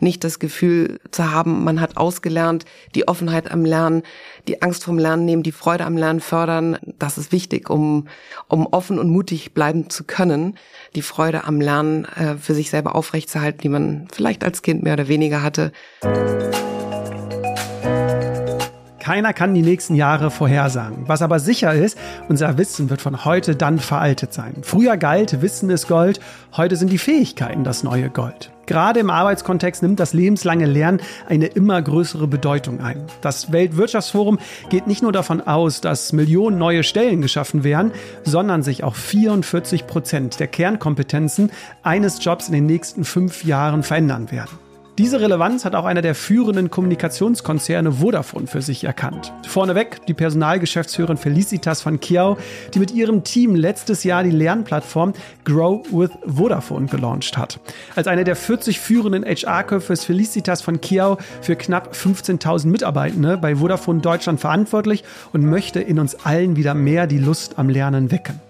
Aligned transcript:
nicht 0.00 0.24
das 0.24 0.38
Gefühl 0.38 1.00
zu 1.10 1.30
haben, 1.30 1.64
man 1.64 1.80
hat 1.80 1.96
ausgelernt, 1.96 2.64
die 2.94 3.08
Offenheit 3.08 3.50
am 3.50 3.64
Lernen, 3.64 4.02
die 4.48 4.62
Angst 4.62 4.84
vom 4.84 4.98
Lernen 4.98 5.24
nehmen, 5.24 5.42
die 5.42 5.52
Freude 5.52 5.84
am 5.84 5.96
Lernen 5.96 6.20
fördern. 6.20 6.78
Das 6.98 7.18
ist 7.18 7.32
wichtig, 7.32 7.70
um, 7.70 8.08
um 8.48 8.66
offen 8.66 8.98
und 8.98 9.08
mutig 9.08 9.54
bleiben 9.54 9.90
zu 9.90 10.04
können, 10.04 10.56
die 10.94 11.02
Freude 11.02 11.44
am 11.44 11.60
Lernen 11.60 12.04
äh, 12.04 12.36
für 12.36 12.54
sich 12.54 12.70
selber 12.70 12.94
aufrechtzuerhalten, 12.94 13.60
die 13.60 13.68
man 13.68 14.08
vielleicht 14.12 14.44
als 14.44 14.62
Kind 14.62 14.82
mehr 14.82 14.94
oder 14.94 15.08
weniger 15.08 15.42
hatte. 15.42 15.72
Keiner 19.04 19.34
kann 19.34 19.52
die 19.52 19.60
nächsten 19.60 19.96
Jahre 19.96 20.30
vorhersagen. 20.30 21.04
Was 21.06 21.20
aber 21.20 21.38
sicher 21.38 21.74
ist, 21.74 21.98
unser 22.30 22.56
Wissen 22.56 22.88
wird 22.88 23.02
von 23.02 23.26
heute 23.26 23.54
dann 23.54 23.78
veraltet 23.78 24.32
sein. 24.32 24.54
Früher 24.62 24.96
galt, 24.96 25.42
Wissen 25.42 25.68
ist 25.68 25.88
Gold, 25.88 26.20
heute 26.56 26.76
sind 26.76 26.90
die 26.90 26.96
Fähigkeiten 26.96 27.64
das 27.64 27.84
neue 27.84 28.08
Gold. 28.08 28.50
Gerade 28.64 29.00
im 29.00 29.10
Arbeitskontext 29.10 29.82
nimmt 29.82 30.00
das 30.00 30.14
lebenslange 30.14 30.64
Lernen 30.64 31.02
eine 31.28 31.48
immer 31.48 31.82
größere 31.82 32.26
Bedeutung 32.26 32.80
ein. 32.80 33.04
Das 33.20 33.52
Weltwirtschaftsforum 33.52 34.38
geht 34.70 34.86
nicht 34.86 35.02
nur 35.02 35.12
davon 35.12 35.42
aus, 35.42 35.82
dass 35.82 36.14
Millionen 36.14 36.56
neue 36.56 36.82
Stellen 36.82 37.20
geschaffen 37.20 37.62
werden, 37.62 37.92
sondern 38.22 38.62
sich 38.62 38.84
auch 38.84 38.94
44 38.94 39.86
Prozent 39.86 40.40
der 40.40 40.46
Kernkompetenzen 40.46 41.50
eines 41.82 42.24
Jobs 42.24 42.46
in 42.46 42.54
den 42.54 42.64
nächsten 42.64 43.04
fünf 43.04 43.44
Jahren 43.44 43.82
verändern 43.82 44.30
werden. 44.30 44.63
Diese 44.96 45.20
Relevanz 45.20 45.64
hat 45.64 45.74
auch 45.74 45.86
einer 45.86 46.02
der 46.02 46.14
führenden 46.14 46.70
Kommunikationskonzerne 46.70 47.94
Vodafone 47.94 48.46
für 48.46 48.62
sich 48.62 48.84
erkannt. 48.84 49.32
Vorneweg 49.44 50.06
die 50.06 50.14
Personalgeschäftsführerin 50.14 51.16
Felicitas 51.16 51.84
van 51.84 51.98
Kiau, 51.98 52.38
die 52.72 52.78
mit 52.78 52.92
ihrem 52.92 53.24
Team 53.24 53.56
letztes 53.56 54.04
Jahr 54.04 54.22
die 54.22 54.30
Lernplattform 54.30 55.12
Grow 55.44 55.84
with 55.90 56.10
Vodafone 56.24 56.86
gelauncht 56.86 57.36
hat. 57.36 57.58
Als 57.96 58.06
eine 58.06 58.22
der 58.22 58.36
40 58.36 58.78
führenden 58.78 59.24
HR-Köpfe 59.24 59.92
ist 59.92 60.04
Felicitas 60.04 60.64
van 60.64 60.80
Kiau 60.80 61.18
für 61.42 61.56
knapp 61.56 61.92
15.000 61.92 62.68
Mitarbeitende 62.68 63.36
bei 63.36 63.56
Vodafone 63.56 64.00
Deutschland 64.00 64.38
verantwortlich 64.38 65.02
und 65.32 65.44
möchte 65.44 65.80
in 65.80 65.98
uns 65.98 66.24
allen 66.24 66.54
wieder 66.54 66.74
mehr 66.74 67.08
die 67.08 67.18
Lust 67.18 67.58
am 67.58 67.68
Lernen 67.68 68.12
wecken. 68.12 68.43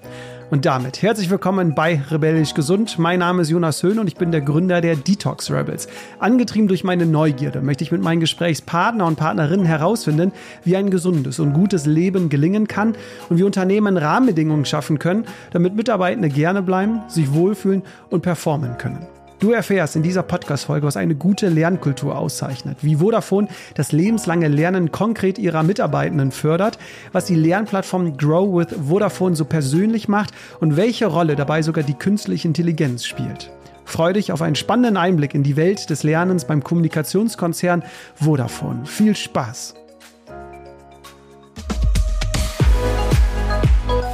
Und 0.54 0.66
damit 0.66 1.02
herzlich 1.02 1.30
willkommen 1.30 1.74
bei 1.74 2.00
Rebellisch 2.12 2.54
Gesund. 2.54 2.96
Mein 2.96 3.18
Name 3.18 3.42
ist 3.42 3.50
Jonas 3.50 3.82
Höhn 3.82 3.98
und 3.98 4.06
ich 4.06 4.14
bin 4.14 4.30
der 4.30 4.40
Gründer 4.40 4.80
der 4.80 4.94
Detox 4.94 5.50
Rebels. 5.50 5.88
Angetrieben 6.20 6.68
durch 6.68 6.84
meine 6.84 7.06
Neugierde 7.06 7.60
möchte 7.60 7.82
ich 7.82 7.90
mit 7.90 8.00
meinen 8.00 8.20
Gesprächspartner 8.20 9.04
und 9.04 9.16
Partnerinnen 9.16 9.66
herausfinden, 9.66 10.30
wie 10.62 10.76
ein 10.76 10.90
gesundes 10.90 11.40
und 11.40 11.54
gutes 11.54 11.86
Leben 11.86 12.28
gelingen 12.28 12.68
kann 12.68 12.94
und 13.28 13.38
wie 13.38 13.42
Unternehmen 13.42 13.96
Rahmenbedingungen 13.96 14.64
schaffen 14.64 15.00
können, 15.00 15.24
damit 15.50 15.74
Mitarbeitende 15.74 16.28
gerne 16.28 16.62
bleiben, 16.62 17.02
sich 17.08 17.34
wohlfühlen 17.34 17.82
und 18.08 18.22
performen 18.22 18.78
können. 18.78 19.04
Du 19.44 19.52
erfährst 19.52 19.94
in 19.94 20.02
dieser 20.02 20.22
Podcast-Folge, 20.22 20.86
was 20.86 20.96
eine 20.96 21.16
gute 21.16 21.50
Lernkultur 21.50 22.16
auszeichnet, 22.16 22.78
wie 22.80 22.96
Vodafone 22.96 23.48
das 23.74 23.92
lebenslange 23.92 24.48
Lernen 24.48 24.90
konkret 24.90 25.38
ihrer 25.38 25.62
Mitarbeitenden 25.62 26.32
fördert, 26.32 26.78
was 27.12 27.26
die 27.26 27.34
Lernplattform 27.34 28.16
Grow 28.16 28.56
with 28.56 28.74
Vodafone 28.88 29.36
so 29.36 29.44
persönlich 29.44 30.08
macht 30.08 30.30
und 30.60 30.78
welche 30.78 31.04
Rolle 31.04 31.36
dabei 31.36 31.60
sogar 31.60 31.84
die 31.84 31.92
künstliche 31.92 32.48
Intelligenz 32.48 33.04
spielt. 33.04 33.50
Freue 33.84 34.14
dich 34.14 34.32
auf 34.32 34.40
einen 34.40 34.56
spannenden 34.56 34.96
Einblick 34.96 35.34
in 35.34 35.42
die 35.42 35.56
Welt 35.56 35.90
des 35.90 36.04
Lernens 36.04 36.46
beim 36.46 36.64
Kommunikationskonzern 36.64 37.82
Vodafone. 38.14 38.86
Viel 38.86 39.14
Spaß! 39.14 39.74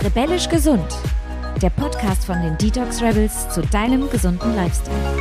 Rebellisch 0.02 0.48
gesund 0.48 0.88
der 1.62 1.70
Podcast 1.70 2.24
von 2.24 2.40
den 2.40 2.56
Detox 2.56 3.02
Rebels 3.02 3.50
zu 3.50 3.60
deinem 3.60 4.08
gesunden 4.08 4.56
Lifestyle. 4.56 5.19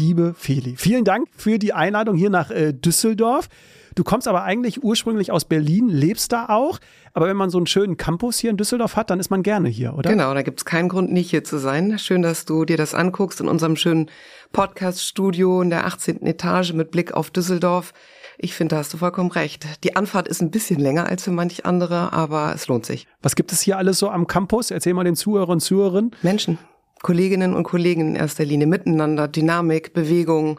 Liebe 0.00 0.32
Feli, 0.34 0.76
vielen 0.78 1.04
Dank 1.04 1.28
für 1.36 1.58
die 1.58 1.74
Einladung 1.74 2.16
hier 2.16 2.30
nach 2.30 2.50
äh, 2.50 2.72
Düsseldorf. 2.72 3.50
Du 3.94 4.02
kommst 4.02 4.28
aber 4.28 4.44
eigentlich 4.44 4.82
ursprünglich 4.82 5.30
aus 5.30 5.44
Berlin, 5.44 5.88
lebst 5.88 6.32
da 6.32 6.46
auch. 6.48 6.78
Aber 7.12 7.26
wenn 7.28 7.36
man 7.36 7.50
so 7.50 7.58
einen 7.58 7.66
schönen 7.66 7.98
Campus 7.98 8.38
hier 8.38 8.48
in 8.48 8.56
Düsseldorf 8.56 8.96
hat, 8.96 9.10
dann 9.10 9.20
ist 9.20 9.30
man 9.30 9.42
gerne 9.42 9.68
hier, 9.68 9.92
oder? 9.92 10.08
Genau, 10.08 10.32
da 10.32 10.40
gibt 10.40 10.60
es 10.60 10.64
keinen 10.64 10.88
Grund, 10.88 11.12
nicht 11.12 11.28
hier 11.28 11.44
zu 11.44 11.58
sein. 11.58 11.98
Schön, 11.98 12.22
dass 12.22 12.46
du 12.46 12.64
dir 12.64 12.78
das 12.78 12.94
anguckst 12.94 13.42
in 13.42 13.48
unserem 13.48 13.76
schönen 13.76 14.10
Podcast-Studio 14.52 15.60
in 15.60 15.68
der 15.68 15.84
18. 15.84 16.24
Etage 16.24 16.72
mit 16.72 16.92
Blick 16.92 17.12
auf 17.12 17.30
Düsseldorf. 17.30 17.92
Ich 18.38 18.54
finde, 18.54 18.76
da 18.76 18.78
hast 18.78 18.94
du 18.94 18.96
vollkommen 18.96 19.30
recht. 19.32 19.66
Die 19.84 19.96
Anfahrt 19.96 20.28
ist 20.28 20.40
ein 20.40 20.50
bisschen 20.50 20.80
länger 20.80 21.08
als 21.08 21.24
für 21.24 21.30
manch 21.30 21.66
andere, 21.66 22.14
aber 22.14 22.54
es 22.54 22.68
lohnt 22.68 22.86
sich. 22.86 23.06
Was 23.20 23.36
gibt 23.36 23.52
es 23.52 23.60
hier 23.60 23.76
alles 23.76 23.98
so 23.98 24.08
am 24.08 24.26
Campus? 24.26 24.70
Erzähl 24.70 24.94
mal 24.94 25.04
den 25.04 25.16
Zuhörern 25.16 25.50
und 25.50 25.60
Zuhörern. 25.60 26.12
Menschen, 26.22 26.58
Kolleginnen 27.02 27.54
und 27.54 27.64
Kollegen 27.64 28.00
in 28.00 28.16
erster 28.16 28.44
Linie, 28.44 28.66
miteinander, 28.66 29.28
Dynamik, 29.28 29.92
Bewegung, 29.92 30.58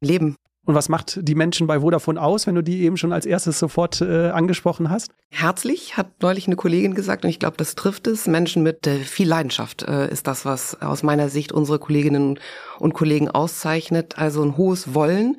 Leben. 0.00 0.36
Und 0.64 0.76
was 0.76 0.88
macht 0.88 1.18
die 1.20 1.34
Menschen 1.34 1.66
bei 1.66 1.80
Vodafone 1.80 2.22
aus, 2.22 2.46
wenn 2.46 2.54
du 2.54 2.62
die 2.62 2.82
eben 2.82 2.96
schon 2.96 3.12
als 3.12 3.26
erstes 3.26 3.58
sofort 3.58 4.00
äh, 4.00 4.28
angesprochen 4.28 4.90
hast? 4.90 5.10
Herzlich, 5.30 5.96
hat 5.96 6.22
neulich 6.22 6.46
eine 6.46 6.54
Kollegin 6.54 6.94
gesagt, 6.94 7.24
und 7.24 7.30
ich 7.30 7.40
glaube, 7.40 7.56
das 7.56 7.74
trifft 7.74 8.06
es. 8.06 8.28
Menschen 8.28 8.62
mit 8.62 8.86
äh, 8.86 8.98
viel 8.98 9.28
Leidenschaft 9.28 9.82
äh, 9.82 10.08
ist 10.08 10.28
das, 10.28 10.44
was 10.44 10.80
aus 10.80 11.02
meiner 11.02 11.28
Sicht 11.28 11.50
unsere 11.50 11.80
Kolleginnen 11.80 12.38
und 12.78 12.94
Kollegen 12.94 13.28
auszeichnet. 13.28 14.18
Also 14.18 14.42
ein 14.44 14.56
hohes 14.56 14.94
Wollen 14.94 15.36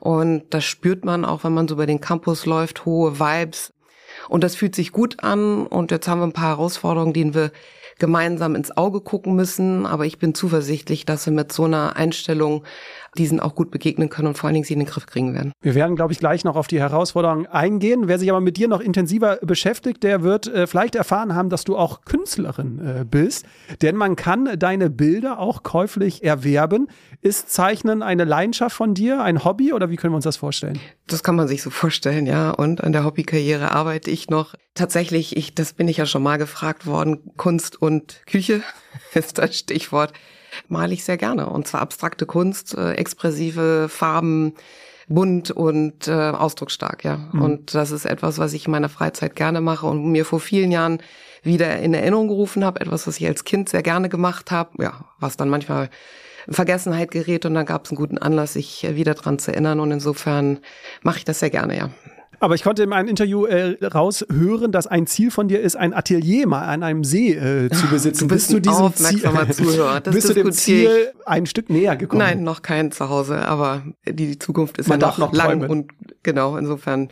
und 0.00 0.44
das 0.50 0.64
spürt 0.64 1.04
man 1.04 1.26
auch, 1.26 1.44
wenn 1.44 1.52
man 1.52 1.68
so 1.68 1.74
über 1.74 1.86
den 1.86 2.00
Campus 2.00 2.46
läuft, 2.46 2.86
hohe 2.86 3.20
Vibes. 3.20 3.72
Und 4.28 4.42
das 4.42 4.56
fühlt 4.56 4.74
sich 4.74 4.92
gut 4.92 5.22
an. 5.22 5.66
Und 5.66 5.90
jetzt 5.90 6.08
haben 6.08 6.20
wir 6.20 6.26
ein 6.26 6.32
paar 6.32 6.56
Herausforderungen, 6.56 7.12
denen 7.12 7.34
wir 7.34 7.52
gemeinsam 8.00 8.56
ins 8.56 8.76
Auge 8.76 9.00
gucken 9.00 9.36
müssen. 9.36 9.86
Aber 9.86 10.06
ich 10.06 10.18
bin 10.18 10.34
zuversichtlich, 10.34 11.04
dass 11.04 11.26
wir 11.26 11.32
mit 11.32 11.52
so 11.52 11.64
einer 11.64 11.94
Einstellung 11.94 12.64
diesen 13.18 13.40
auch 13.40 13.54
gut 13.54 13.70
begegnen 13.70 14.08
können 14.08 14.28
und 14.28 14.38
vor 14.38 14.48
allen 14.48 14.54
Dingen 14.54 14.64
sie 14.64 14.74
in 14.74 14.78
den 14.78 14.88
Griff 14.88 15.06
kriegen 15.06 15.34
werden. 15.34 15.52
Wir 15.60 15.74
werden, 15.74 15.96
glaube 15.96 16.12
ich, 16.12 16.18
gleich 16.18 16.44
noch 16.44 16.56
auf 16.56 16.66
die 16.66 16.78
Herausforderungen 16.78 17.46
eingehen. 17.46 18.06
Wer 18.06 18.18
sich 18.18 18.30
aber 18.30 18.40
mit 18.40 18.56
dir 18.56 18.68
noch 18.68 18.80
intensiver 18.80 19.38
beschäftigt, 19.42 20.02
der 20.02 20.22
wird 20.22 20.46
äh, 20.46 20.66
vielleicht 20.66 20.94
erfahren 20.94 21.34
haben, 21.34 21.50
dass 21.50 21.64
du 21.64 21.76
auch 21.76 22.04
Künstlerin 22.04 22.78
äh, 22.78 23.04
bist. 23.04 23.46
Denn 23.82 23.96
man 23.96 24.16
kann 24.16 24.58
deine 24.58 24.90
Bilder 24.90 25.38
auch 25.38 25.62
käuflich 25.62 26.22
erwerben. 26.24 26.88
Ist 27.20 27.50
Zeichnen 27.50 28.02
eine 28.02 28.24
Leidenschaft 28.24 28.76
von 28.76 28.94
dir, 28.94 29.22
ein 29.22 29.44
Hobby 29.44 29.72
oder 29.72 29.90
wie 29.90 29.96
können 29.96 30.12
wir 30.12 30.16
uns 30.16 30.24
das 30.24 30.36
vorstellen? 30.36 30.78
Das 31.06 31.22
kann 31.22 31.34
man 31.34 31.48
sich 31.48 31.62
so 31.62 31.70
vorstellen, 31.70 32.26
ja. 32.26 32.50
Und 32.50 32.84
an 32.84 32.92
der 32.92 33.04
Hobbykarriere 33.04 33.72
arbeite 33.72 34.10
ich 34.10 34.30
noch. 34.30 34.54
Tatsächlich, 34.74 35.36
ich, 35.36 35.54
das 35.54 35.72
bin 35.72 35.88
ich 35.88 35.96
ja 35.96 36.06
schon 36.06 36.22
mal 36.22 36.38
gefragt 36.38 36.86
worden, 36.86 37.32
Kunst 37.36 37.80
und 37.80 38.22
Küche 38.26 38.62
ist 39.14 39.38
das 39.38 39.56
Stichwort 39.56 40.12
male 40.68 40.92
ich 40.94 41.04
sehr 41.04 41.16
gerne. 41.16 41.48
Und 41.48 41.66
zwar 41.66 41.80
abstrakte 41.80 42.26
Kunst, 42.26 42.74
äh, 42.74 42.92
expressive 42.92 43.88
Farben, 43.88 44.54
bunt 45.10 45.50
und 45.50 46.06
äh, 46.06 46.12
ausdrucksstark, 46.12 47.04
ja. 47.04 47.18
Mhm. 47.32 47.42
Und 47.42 47.74
das 47.74 47.90
ist 47.90 48.04
etwas, 48.04 48.38
was 48.38 48.52
ich 48.52 48.66
in 48.66 48.70
meiner 48.70 48.88
Freizeit 48.88 49.34
gerne 49.34 49.60
mache 49.60 49.86
und 49.86 50.10
mir 50.10 50.24
vor 50.24 50.40
vielen 50.40 50.70
Jahren 50.70 51.02
wieder 51.42 51.78
in 51.80 51.94
Erinnerung 51.94 52.28
gerufen 52.28 52.64
habe, 52.64 52.80
etwas, 52.80 53.06
was 53.06 53.18
ich 53.18 53.26
als 53.26 53.44
Kind 53.44 53.68
sehr 53.68 53.82
gerne 53.82 54.08
gemacht 54.08 54.50
habe, 54.50 54.82
ja, 54.82 55.04
was 55.18 55.36
dann 55.36 55.48
manchmal 55.48 55.90
in 56.46 56.54
Vergessenheit 56.54 57.10
gerät 57.10 57.44
und 57.44 57.54
dann 57.54 57.66
gab 57.66 57.84
es 57.84 57.90
einen 57.90 57.98
guten 57.98 58.18
Anlass, 58.18 58.54
sich 58.54 58.84
äh, 58.84 58.94
wieder 58.94 59.14
dran 59.14 59.38
zu 59.38 59.50
erinnern 59.50 59.80
und 59.80 59.90
insofern 59.90 60.60
mache 61.02 61.18
ich 61.18 61.24
das 61.24 61.40
sehr 61.40 61.50
gerne, 61.50 61.76
ja. 61.76 61.90
Aber 62.42 62.54
ich 62.54 62.62
konnte 62.62 62.82
in 62.82 62.88
meinem 62.88 63.08
Interview 63.08 63.44
äh, 63.44 63.76
raushören, 63.86 64.72
dass 64.72 64.86
ein 64.86 65.06
Ziel 65.06 65.30
von 65.30 65.46
dir 65.46 65.60
ist, 65.60 65.76
ein 65.76 65.92
Atelier 65.92 66.46
mal 66.46 66.64
an 66.64 66.82
einem 66.82 67.04
See 67.04 67.34
äh, 67.34 67.68
zu 67.70 67.86
besitzen. 67.88 68.28
Du 68.28 68.34
bist, 68.34 68.48
bist 68.48 68.52
du 68.52 68.60
diesem 68.60 68.94
Ziel, 68.94 69.20
Zuhörer. 69.50 70.00
Das 70.00 70.14
bist 70.14 70.30
du 70.30 70.32
dem 70.32 70.50
Ziel 70.52 71.12
ein 71.26 71.44
Stück 71.44 71.68
näher 71.68 71.96
gekommen? 71.96 72.20
Nein, 72.20 72.42
noch 72.42 72.62
kein 72.62 72.92
Zuhause, 72.92 73.46
aber 73.46 73.82
die 74.08 74.38
Zukunft 74.38 74.78
ist 74.78 74.88
Man 74.88 75.00
ja 75.00 75.08
noch, 75.08 75.18
noch 75.18 75.32
lang 75.34 75.60
träumen. 75.60 75.70
und 75.70 75.92
genau, 76.22 76.56
insofern 76.56 77.10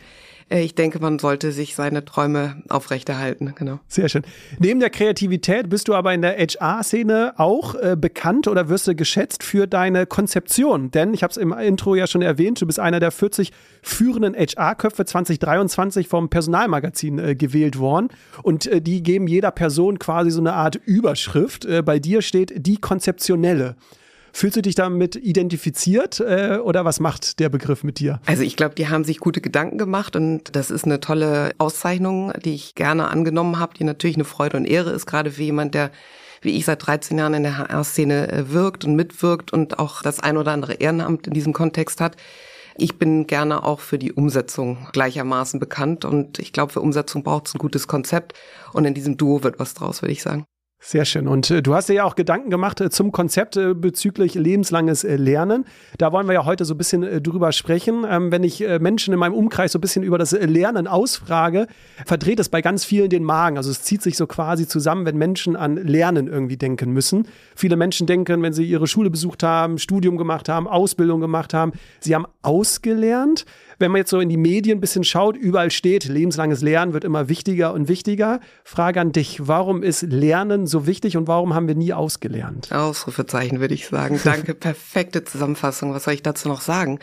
ich 0.57 0.73
denke, 0.73 0.99
man 0.99 1.19
sollte 1.19 1.51
sich 1.51 1.75
seine 1.75 2.03
Träume 2.05 2.63
aufrechterhalten. 2.69 3.53
Genau. 3.55 3.79
Sehr 3.87 4.09
schön. 4.09 4.23
Neben 4.57 4.79
der 4.79 4.89
Kreativität 4.89 5.69
bist 5.69 5.87
du 5.87 5.93
aber 5.93 6.13
in 6.13 6.23
der 6.23 6.37
HR-Szene 6.37 7.33
auch 7.37 7.75
äh, 7.75 7.95
bekannt 7.95 8.47
oder 8.47 8.67
wirst 8.67 8.87
du 8.87 8.95
geschätzt 8.95 9.43
für 9.43 9.67
deine 9.67 10.07
Konzeption. 10.07 10.89
Denn 10.89 11.13
ich 11.13 11.21
habe 11.21 11.31
es 11.31 11.37
im 11.37 11.53
Intro 11.53 11.93
ja 11.93 12.07
schon 12.07 12.23
erwähnt, 12.23 12.59
du 12.61 12.65
bist 12.65 12.79
einer 12.79 12.99
der 12.99 13.11
40 13.11 13.51
führenden 13.83 14.33
HR-Köpfe 14.33 15.05
2023 15.05 16.07
vom 16.07 16.29
Personalmagazin 16.29 17.19
äh, 17.19 17.35
gewählt 17.35 17.77
worden. 17.77 18.09
Und 18.41 18.65
äh, 18.65 18.81
die 18.81 19.03
geben 19.03 19.27
jeder 19.27 19.51
Person 19.51 19.99
quasi 19.99 20.31
so 20.31 20.41
eine 20.41 20.53
Art 20.53 20.75
Überschrift. 20.75 21.65
Äh, 21.65 21.83
bei 21.83 21.99
dir 21.99 22.23
steht 22.23 22.65
die 22.65 22.77
Konzeptionelle. 22.77 23.75
Fühlst 24.39 24.55
du 24.55 24.61
dich 24.61 24.75
damit 24.75 25.17
identifiziert 25.17 26.21
äh, 26.21 26.59
oder 26.63 26.85
was 26.85 27.01
macht 27.01 27.41
der 27.41 27.49
Begriff 27.49 27.83
mit 27.83 27.99
dir? 27.99 28.21
Also 28.25 28.41
ich 28.41 28.55
glaube, 28.55 28.73
die 28.73 28.87
haben 28.87 29.03
sich 29.03 29.19
gute 29.19 29.41
Gedanken 29.41 29.77
gemacht 29.77 30.15
und 30.15 30.55
das 30.55 30.71
ist 30.71 30.85
eine 30.85 31.01
tolle 31.01 31.51
Auszeichnung, 31.57 32.31
die 32.45 32.53
ich 32.53 32.73
gerne 32.73 33.09
angenommen 33.09 33.59
habe, 33.59 33.73
die 33.77 33.83
natürlich 33.83 34.15
eine 34.15 34.23
Freude 34.23 34.55
und 34.55 34.63
Ehre 34.63 34.91
ist, 34.91 35.07
gerade 35.07 35.31
für 35.31 35.43
jemand, 35.43 35.75
der 35.75 35.91
wie 36.41 36.51
ich 36.51 36.63
seit 36.63 36.87
13 36.87 37.17
Jahren 37.17 37.33
in 37.33 37.43
der 37.43 37.57
HR-Szene 37.57 38.31
äh, 38.31 38.53
wirkt 38.53 38.85
und 38.85 38.95
mitwirkt 38.95 39.51
und 39.51 39.77
auch 39.77 40.01
das 40.01 40.21
ein 40.21 40.37
oder 40.37 40.53
andere 40.53 40.75
Ehrenamt 40.75 41.27
in 41.27 41.33
diesem 41.33 41.51
Kontext 41.51 41.99
hat. 41.99 42.15
Ich 42.77 42.97
bin 42.97 43.27
gerne 43.27 43.65
auch 43.65 43.81
für 43.81 43.99
die 43.99 44.13
Umsetzung 44.13 44.87
gleichermaßen 44.93 45.59
bekannt 45.59 46.05
und 46.05 46.39
ich 46.39 46.53
glaube, 46.53 46.71
für 46.71 46.79
Umsetzung 46.79 47.23
braucht 47.23 47.47
es 47.47 47.55
ein 47.55 47.59
gutes 47.59 47.89
Konzept 47.89 48.35
und 48.71 48.85
in 48.85 48.93
diesem 48.93 49.17
Duo 49.17 49.43
wird 49.43 49.59
was 49.59 49.73
draus, 49.73 50.01
würde 50.01 50.13
ich 50.13 50.21
sagen. 50.21 50.45
Sehr 50.81 51.03
schön. 51.03 51.27
Und 51.27 51.51
äh, 51.51 51.61
du 51.61 51.75
hast 51.75 51.89
dir 51.89 51.93
ja 51.93 52.03
auch 52.05 52.15
Gedanken 52.15 52.49
gemacht 52.49 52.79
äh, 52.79 52.89
zum 52.89 53.11
Konzept 53.11 53.57
äh, 53.57 53.73
bezüglich 53.73 54.35
lebenslanges 54.35 55.03
äh, 55.03 55.17
Lernen. 55.17 55.65
Da 55.97 56.13
wollen 56.13 56.25
wir 56.25 56.33
ja 56.33 56.45
heute 56.45 56.63
so 56.63 56.73
ein 56.73 56.77
bisschen 56.77 57.03
äh, 57.03 57.21
drüber 57.21 57.51
sprechen. 57.51 58.05
Ähm, 58.09 58.31
wenn 58.31 58.45
ich 58.45 58.61
äh, 58.61 58.79
Menschen 58.79 59.13
in 59.13 59.19
meinem 59.19 59.33
Umkreis 59.33 59.73
so 59.73 59.77
ein 59.77 59.81
bisschen 59.81 60.03
über 60.03 60.17
das 60.17 60.31
Lernen 60.31 60.87
ausfrage, 60.87 61.67
verdreht 62.05 62.39
es 62.39 62.47
bei 62.47 62.61
ganz 62.61 62.85
vielen 62.85 63.09
den 63.09 63.25
Magen. 63.25 63.57
Also 63.57 63.71
es 63.71 63.81
zieht 63.81 64.01
sich 64.01 64.15
so 64.15 64.25
quasi 64.25 64.69
zusammen, 64.69 65.05
wenn 65.05 65.17
Menschen 65.17 65.57
an 65.57 65.75
Lernen 65.75 66.27
irgendwie 66.27 66.55
denken 66.55 66.93
müssen. 66.93 67.27
Viele 67.57 67.75
Menschen 67.75 68.07
denken, 68.07 68.41
wenn 68.41 68.53
sie 68.53 68.63
ihre 68.63 68.87
Schule 68.87 69.09
besucht 69.09 69.43
haben, 69.43 69.79
Studium 69.79 70.15
gemacht 70.15 70.47
haben, 70.47 70.65
Ausbildung 70.65 71.19
gemacht 71.19 71.53
haben, 71.53 71.73
sie 71.99 72.15
haben 72.15 72.25
ausgelernt 72.41 73.45
wenn 73.79 73.91
man 73.91 73.99
jetzt 73.99 74.09
so 74.09 74.19
in 74.19 74.29
die 74.29 74.37
Medien 74.37 74.77
ein 74.77 74.81
bisschen 74.81 75.03
schaut, 75.03 75.37
überall 75.37 75.71
steht, 75.71 76.05
lebenslanges 76.05 76.61
Lernen 76.61 76.93
wird 76.93 77.05
immer 77.05 77.29
wichtiger 77.29 77.73
und 77.73 77.87
wichtiger. 77.87 78.41
Frage 78.63 78.99
an 79.01 79.11
dich, 79.13 79.47
warum 79.47 79.83
ist 79.83 80.03
Lernen 80.03 80.67
so 80.67 80.85
wichtig 80.85 81.17
und 81.17 81.27
warum 81.27 81.55
haben 81.55 81.67
wir 81.67 81.75
nie 81.75 81.93
ausgelernt? 81.93 82.71
Ausrufezeichen 82.71 83.59
würde 83.59 83.73
ich 83.73 83.87
sagen. 83.87 84.19
Danke, 84.23 84.53
perfekte 84.53 85.23
Zusammenfassung. 85.23 85.93
Was 85.93 86.03
soll 86.03 86.13
ich 86.13 86.23
dazu 86.23 86.49
noch 86.49 86.61
sagen? 86.61 86.99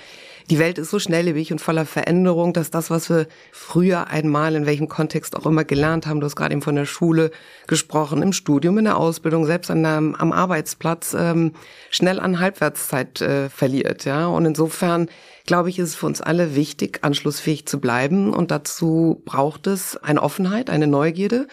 Die 0.48 0.60
Welt 0.60 0.78
ist 0.78 0.90
so 0.90 1.00
schnelllebig 1.00 1.50
und 1.50 1.60
voller 1.60 1.86
Veränderung, 1.86 2.52
dass 2.52 2.70
das, 2.70 2.88
was 2.88 3.10
wir 3.10 3.26
früher 3.50 4.06
einmal 4.08 4.54
in 4.54 4.64
welchem 4.64 4.86
Kontext 4.86 5.34
auch 5.34 5.44
immer 5.44 5.64
gelernt 5.64 6.06
haben, 6.06 6.20
du 6.20 6.26
hast 6.26 6.36
gerade 6.36 6.52
eben 6.52 6.62
von 6.62 6.76
der 6.76 6.84
Schule 6.84 7.32
gesprochen, 7.66 8.22
im 8.22 8.32
Studium, 8.32 8.78
in 8.78 8.84
der 8.84 8.96
Ausbildung, 8.96 9.44
selbst 9.44 9.72
an 9.72 9.82
der, 9.82 9.96
am 9.96 10.32
Arbeitsplatz, 10.32 11.16
ähm, 11.18 11.52
schnell 11.90 12.20
an 12.20 12.38
Halbwertszeit 12.38 13.20
äh, 13.20 13.48
verliert. 13.48 14.04
Ja, 14.04 14.28
und 14.28 14.44
insofern 14.46 15.08
glaube 15.46 15.70
ich, 15.70 15.78
ist 15.78 15.88
es 15.90 15.94
für 15.94 16.06
uns 16.06 16.20
alle 16.20 16.54
wichtig, 16.54 17.00
anschlussfähig 17.02 17.66
zu 17.66 17.80
bleiben. 17.80 18.32
Und 18.32 18.50
dazu 18.50 19.22
braucht 19.24 19.66
es 19.66 19.96
eine 19.96 20.22
Offenheit, 20.22 20.70
eine 20.70 20.86
Neugierde. 20.86 21.48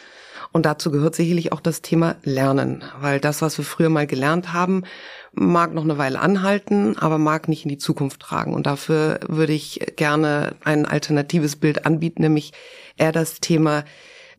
Und 0.51 0.67
dazu 0.67 0.91
gehört 0.91 1.15
sicherlich 1.15 1.51
auch 1.51 1.61
das 1.61 1.81
Thema 1.81 2.15
Lernen, 2.23 2.83
weil 2.99 3.19
das, 3.19 3.41
was 3.41 3.57
wir 3.57 3.65
früher 3.65 3.89
mal 3.89 4.05
gelernt 4.05 4.53
haben, 4.53 4.83
mag 5.33 5.73
noch 5.73 5.83
eine 5.83 5.97
Weile 5.97 6.19
anhalten, 6.19 6.95
aber 6.97 7.17
mag 7.17 7.47
nicht 7.47 7.63
in 7.65 7.69
die 7.69 7.79
Zukunft 7.79 8.21
tragen. 8.21 8.53
Und 8.53 8.67
dafür 8.67 9.19
würde 9.27 9.53
ich 9.53 9.93
gerne 9.95 10.55
ein 10.63 10.85
alternatives 10.85 11.55
Bild 11.55 11.87
anbieten, 11.87 12.21
nämlich 12.21 12.53
eher 12.97 13.11
das 13.11 13.39
Thema 13.39 13.83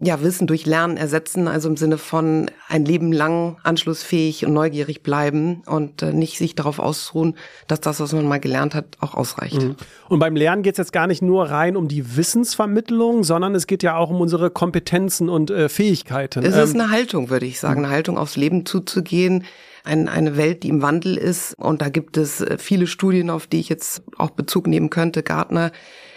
ja, 0.00 0.20
Wissen 0.23 0.46
durch 0.46 0.67
Lernen 0.67 0.96
ersetzen, 0.96 1.49
also 1.49 1.69
im 1.69 1.76
Sinne 1.76 1.99
von 1.99 2.50
ein 2.69 2.85
Leben 2.85 3.12
lang 3.12 3.56
anschlussfähig 3.62 4.44
und 4.44 4.52
neugierig 4.52 5.02
bleiben 5.02 5.62
und 5.67 6.02
äh, 6.02 6.12
nicht 6.12 6.38
sich 6.38 6.55
darauf 6.55 6.79
ausruhen, 6.79 7.37
dass 7.69 7.81
das, 7.81 8.00
was 8.00 8.12
man 8.12 8.26
mal 8.26 8.41
gelernt 8.41 8.75
hat, 8.75 8.96
auch 9.00 9.14
ausreicht. 9.14 9.62
Mhm. 9.62 9.76
Und 10.08 10.19
beim 10.19 10.37
Lernen 10.37 10.62
geht 10.62 10.75
es 10.75 10.79
jetzt 10.79 10.93
gar 10.93 11.06
nicht 11.06 11.23
nur 11.23 11.50
rein 11.50 11.76
um 11.76 11.88
die 11.88 12.17
Wissensvermittlung, 12.17 13.25
sondern 13.25 13.55
es 13.55 13.67
geht 13.67 13.82
ja 13.82 13.96
auch 13.96 14.11
um 14.11 14.20
unsere 14.20 14.50
Kompetenzen 14.50 15.29
und 15.29 15.50
äh, 15.50 15.69
Fähigkeiten. 15.69 16.44
Es 16.44 16.56
ähm, 16.56 16.64
ist 16.64 16.75
eine 16.75 16.91
Haltung, 16.91 17.31
würde 17.31 17.46
ich 17.46 17.61
sagen, 17.61 17.85
eine 17.85 17.94
Haltung 17.94 18.19
aufs 18.19 18.37
Leben 18.37 18.67
zuzugehen, 18.67 19.44
ein, 19.85 20.08
eine 20.08 20.37
Welt, 20.37 20.62
die 20.62 20.69
im 20.69 20.82
Wandel 20.82 21.17
ist. 21.17 21.55
Und 21.58 21.82
da 21.82 21.88
gibt 21.88 22.17
es 22.17 22.41
äh, 22.41 22.58
viele 22.58 22.87
Studien, 22.87 23.31
auf 23.31 23.46
die 23.46 23.61
ich 23.61 23.69
jetzt 23.69 24.02
auch 24.19 24.31
Bezug 24.31 24.67
nehmen 24.67 24.91
könnte. 24.91 25.23
Gartner 25.23 25.70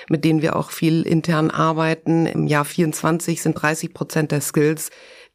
mit 0.10 0.26
denen 0.26 0.42
wir 0.42 0.56
auch 0.56 0.72
viel 0.72 1.02
intern 1.04 1.52
arbeiten. 1.52 2.26
Im 2.26 2.48
Jahr 2.48 2.66
24 2.66 3.42
sind 3.42 3.54
30 3.54 3.94
Prozent 3.94 4.32
der 4.32 4.42
Skills, 4.42 4.90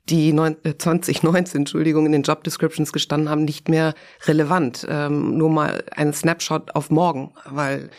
die 0.08 0.34
2019, 0.34 1.54
äh, 1.54 1.58
Entschuldigung, 1.58 2.06
in 2.06 2.12
den 2.12 2.22
Job 2.22 2.42
Descriptions 2.44 2.92
gestanden 2.92 3.28
haben, 3.28 3.44
nicht 3.44 3.68
mehr 3.68 3.94
relevant. 4.24 4.86
Ähm, 4.88 5.36
nur 5.36 5.50
mal 5.50 5.84
ein 5.94 6.12
Snapshot 6.12 6.74
auf 6.74 6.90
morgen, 6.90 7.32
weil 7.44 7.90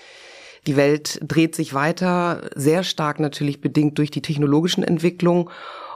die 0.67 0.75
Welt 0.75 1.19
dreht 1.21 1.55
sich 1.55 1.73
weiter, 1.73 2.49
sehr 2.55 2.83
stark 2.83 3.19
natürlich 3.19 3.61
bedingt 3.61 3.97
durch 3.97 4.11
die 4.11 4.21
technologischen 4.21 4.83
Entwicklungen. 4.83 5.49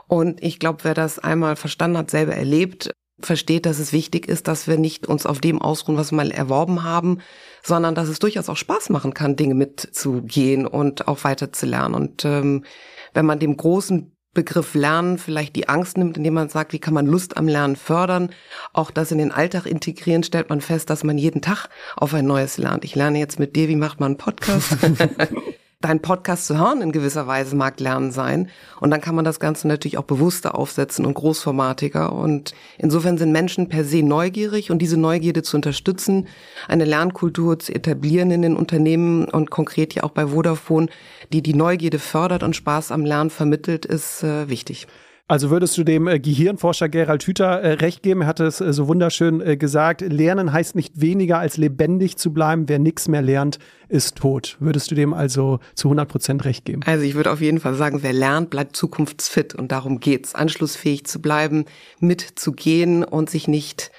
Und 0.06 0.42
ich 0.42 0.58
glaube, 0.58 0.84
wer 0.84 0.94
das 0.94 1.18
einmal 1.18 1.56
verstanden 1.56 1.98
hat, 1.98 2.10
selber 2.10 2.34
erlebt, 2.34 2.90
versteht, 3.20 3.66
dass 3.66 3.78
es 3.78 3.92
wichtig 3.92 4.28
ist, 4.28 4.48
dass 4.48 4.68
wir 4.68 4.78
nicht 4.78 5.06
uns 5.06 5.26
auf 5.26 5.40
dem 5.40 5.60
ausruhen, 5.60 5.98
was 5.98 6.12
wir 6.12 6.16
mal 6.16 6.30
erworben 6.30 6.84
haben, 6.84 7.18
sondern 7.62 7.94
dass 7.94 8.08
es 8.08 8.18
durchaus 8.18 8.48
auch 8.48 8.56
Spaß 8.56 8.90
machen 8.90 9.14
kann, 9.14 9.36
Dinge 9.36 9.54
mitzugehen 9.54 10.66
und 10.66 11.08
auch 11.08 11.24
weiterzulernen. 11.24 11.94
Und 11.94 12.24
ähm, 12.24 12.64
wenn 13.14 13.26
man 13.26 13.38
dem 13.38 13.56
großen 13.56 14.12
Begriff 14.34 14.74
Lernen 14.74 15.18
vielleicht 15.18 15.56
die 15.56 15.68
Angst 15.68 15.98
nimmt, 15.98 16.16
indem 16.16 16.34
man 16.34 16.48
sagt, 16.48 16.72
wie 16.72 16.78
kann 16.78 16.94
man 16.94 17.06
Lust 17.06 17.36
am 17.36 17.48
Lernen 17.48 17.76
fördern, 17.76 18.30
auch 18.72 18.90
das 18.90 19.10
in 19.10 19.18
den 19.18 19.32
Alltag 19.32 19.66
integrieren, 19.66 20.22
stellt 20.22 20.48
man 20.48 20.60
fest, 20.60 20.90
dass 20.90 21.02
man 21.02 21.18
jeden 21.18 21.42
Tag 21.42 21.68
auf 21.96 22.14
ein 22.14 22.26
neues 22.26 22.56
lernt. 22.58 22.84
Ich 22.84 22.94
lerne 22.94 23.18
jetzt 23.18 23.40
mit 23.40 23.56
dir, 23.56 23.68
wie 23.68 23.76
macht 23.76 23.98
man 24.00 24.12
einen 24.12 24.18
Podcast? 24.18 24.76
dein 25.80 26.02
Podcast 26.02 26.46
zu 26.46 26.58
hören 26.58 26.82
in 26.82 26.90
gewisser 26.90 27.28
Weise 27.28 27.54
mag 27.54 27.78
Lernen 27.78 28.10
sein. 28.10 28.50
Und 28.80 28.90
dann 28.90 29.00
kann 29.00 29.14
man 29.14 29.24
das 29.24 29.38
Ganze 29.38 29.68
natürlich 29.68 29.96
auch 29.96 30.04
bewusster 30.04 30.56
aufsetzen 30.56 31.06
und 31.06 31.14
großformatiger. 31.14 32.12
Und 32.12 32.52
insofern 32.78 33.16
sind 33.16 33.30
Menschen 33.30 33.68
per 33.68 33.84
se 33.84 34.02
neugierig 34.02 34.72
und 34.72 34.80
diese 34.80 34.96
Neugierde 34.96 35.42
zu 35.42 35.56
unterstützen, 35.56 36.26
eine 36.66 36.84
Lernkultur 36.84 37.60
zu 37.60 37.72
etablieren 37.72 38.32
in 38.32 38.42
den 38.42 38.56
Unternehmen 38.56 39.26
und 39.26 39.50
konkret 39.50 39.94
ja 39.94 40.02
auch 40.02 40.10
bei 40.10 40.28
Vodafone, 40.28 40.88
die 41.32 41.42
die 41.42 41.54
Neugierde 41.54 42.00
fördert 42.00 42.42
und 42.42 42.56
Spaß 42.56 42.90
am 42.90 43.04
Lernen 43.04 43.30
vermittelt, 43.30 43.86
ist 43.86 44.24
äh, 44.24 44.48
wichtig. 44.48 44.88
Also 45.30 45.50
würdest 45.50 45.76
du 45.76 45.84
dem 45.84 46.08
äh, 46.08 46.18
Gehirnforscher 46.18 46.88
Gerald 46.88 47.22
Hüther 47.22 47.60
äh, 47.60 47.72
recht 47.74 48.02
geben? 48.02 48.22
Er 48.22 48.28
hat 48.28 48.40
es 48.40 48.62
äh, 48.62 48.72
so 48.72 48.88
wunderschön 48.88 49.58
gesagt. 49.58 50.00
Lernen 50.00 50.54
heißt 50.54 50.74
nicht 50.74 51.02
weniger 51.02 51.38
als 51.38 51.58
lebendig 51.58 52.16
zu 52.16 52.32
bleiben. 52.32 52.66
Wer 52.66 52.78
nichts 52.78 53.08
mehr 53.08 53.20
lernt, 53.20 53.58
ist 53.90 54.16
tot. 54.16 54.56
Würdest 54.58 54.90
du 54.90 54.94
dem 54.94 55.12
also 55.12 55.60
zu 55.74 55.88
100 55.88 56.08
Prozent 56.08 56.44
recht 56.46 56.64
geben? 56.64 56.80
Also 56.86 57.04
ich 57.04 57.14
würde 57.14 57.30
auf 57.30 57.42
jeden 57.42 57.60
Fall 57.60 57.74
sagen, 57.74 58.02
wer 58.02 58.14
lernt, 58.14 58.48
bleibt 58.48 58.74
zukunftsfit. 58.74 59.54
Und 59.54 59.70
darum 59.70 60.00
geht's, 60.00 60.34
anschlussfähig 60.34 61.04
zu 61.04 61.20
bleiben, 61.20 61.66
mitzugehen 62.00 63.04
und 63.04 63.28
sich 63.28 63.48
nicht 63.48 63.90